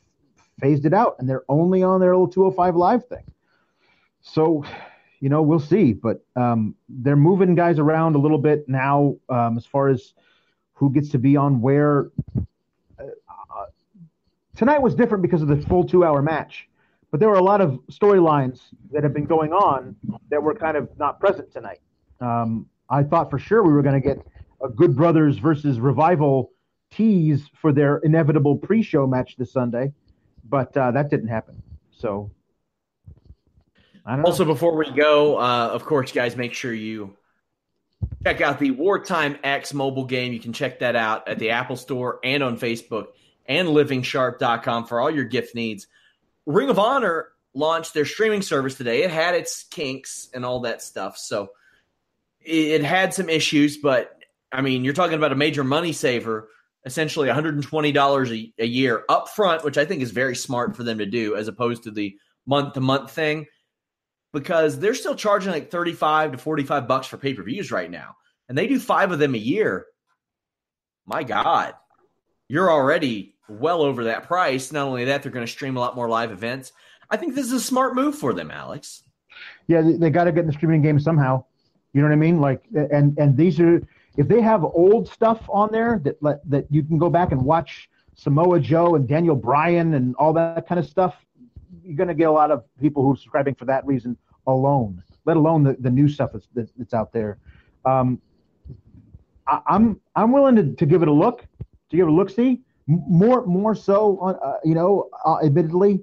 [0.61, 3.25] phased it out, and they're only on their little 205 Live thing.
[4.27, 4.65] So,
[5.21, 5.93] you know, we'll see.
[5.93, 10.13] But um, they're moving guys around a little bit now um, as far as
[10.75, 12.11] who gets to be on where.
[12.99, 13.05] Uh,
[14.57, 16.69] tonight was different because of the full two-hour match,
[17.11, 18.61] but there were a lot of storylines
[18.93, 19.97] that have been going on
[20.31, 21.81] that were kind of not present tonight.
[22.21, 24.27] Um, I thought for sure we were going to get
[24.63, 26.51] a Good Brothers versus Revival
[26.91, 29.93] tease for their inevitable pre-show match this Sunday,
[30.49, 31.63] but uh, that didn't happen.
[31.91, 32.31] So
[34.07, 37.17] also, before we go, uh, of course, guys, make sure you
[38.25, 40.33] check out the Wartime X mobile game.
[40.33, 43.09] You can check that out at the Apple Store and on Facebook
[43.47, 45.87] and livingsharp.com for all your gift needs.
[46.45, 49.03] Ring of Honor launched their streaming service today.
[49.03, 51.17] It had its kinks and all that stuff.
[51.19, 51.51] So
[52.41, 56.49] it had some issues, but I mean, you're talking about a major money saver,
[56.85, 60.99] essentially $120 a, a year up front, which I think is very smart for them
[60.99, 63.47] to do as opposed to the month to month thing
[64.37, 68.17] because they're still charging like 35 to 45 bucks for pay-per-views right now.
[68.51, 69.87] And they do 5 of them a year.
[71.07, 71.73] My god.
[72.47, 74.73] You're already well over that price.
[74.73, 76.73] Not only that, they're going to stream a lot more live events.
[77.09, 79.05] I think this is a smart move for them, Alex.
[79.69, 81.47] Yeah, they, they got to get in the streaming game somehow.
[81.95, 82.39] You know what I mean?
[82.39, 83.81] Like, and and these are
[84.19, 86.21] if they have old stuff on there that
[86.51, 90.69] that you can go back and watch Samoa Joe and Daniel Bryan and all that
[90.69, 91.15] kind of stuff.
[91.83, 95.03] You're going to get a lot of people who are subscribing for that reason alone,
[95.25, 97.39] let alone the, the new stuff that's, that's out there.
[97.85, 98.21] Um,
[99.47, 101.47] I, am I'm, I'm willing to, to give it a look,
[101.91, 102.31] to give it a look.
[102.31, 106.01] See more more so on uh, you know uh, admittedly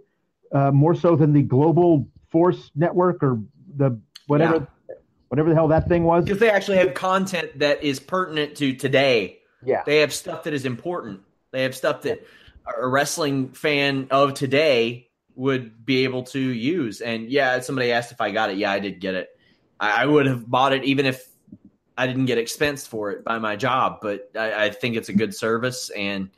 [0.52, 3.40] uh, more so than the global force network or
[3.78, 4.96] the whatever yeah.
[5.30, 8.74] whatever the hell that thing was because they actually have content that is pertinent to
[8.74, 11.22] today yeah they have stuff that is important
[11.52, 12.26] they have stuff that
[12.78, 17.02] a wrestling fan of today would be able to use.
[17.02, 18.58] And yeah, somebody asked if I got it.
[18.58, 19.30] Yeah, I did get it.
[19.80, 21.28] I, I would have bought it even if
[21.98, 24.00] I didn't get expensed for it by my job.
[24.02, 26.30] But I, I think it's a good service and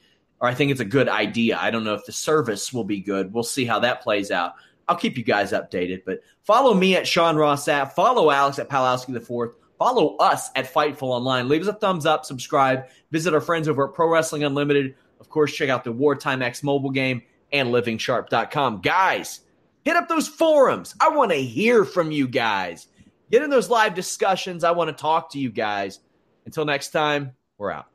[0.41, 1.57] or I think it's a good idea.
[1.57, 3.33] I don't know if the service will be good.
[3.33, 4.53] We'll see how that plays out.
[4.87, 6.03] I'll keep you guys updated.
[6.05, 7.93] But follow me at Sean Ross Sapp.
[7.93, 9.55] Follow Alex at Palowski the Fourth.
[9.77, 11.49] Follow us at Fightful Online.
[11.49, 14.95] Leave us a thumbs up, subscribe, visit our friends over at Pro Wrestling Unlimited.
[15.19, 18.81] Of course, check out the Wartime X mobile game and livingsharp.com.
[18.81, 19.41] Guys,
[19.85, 20.95] Hit up those forums.
[20.99, 22.87] I want to hear from you guys.
[23.31, 24.63] Get in those live discussions.
[24.63, 25.99] I want to talk to you guys.
[26.45, 27.94] Until next time, we're out.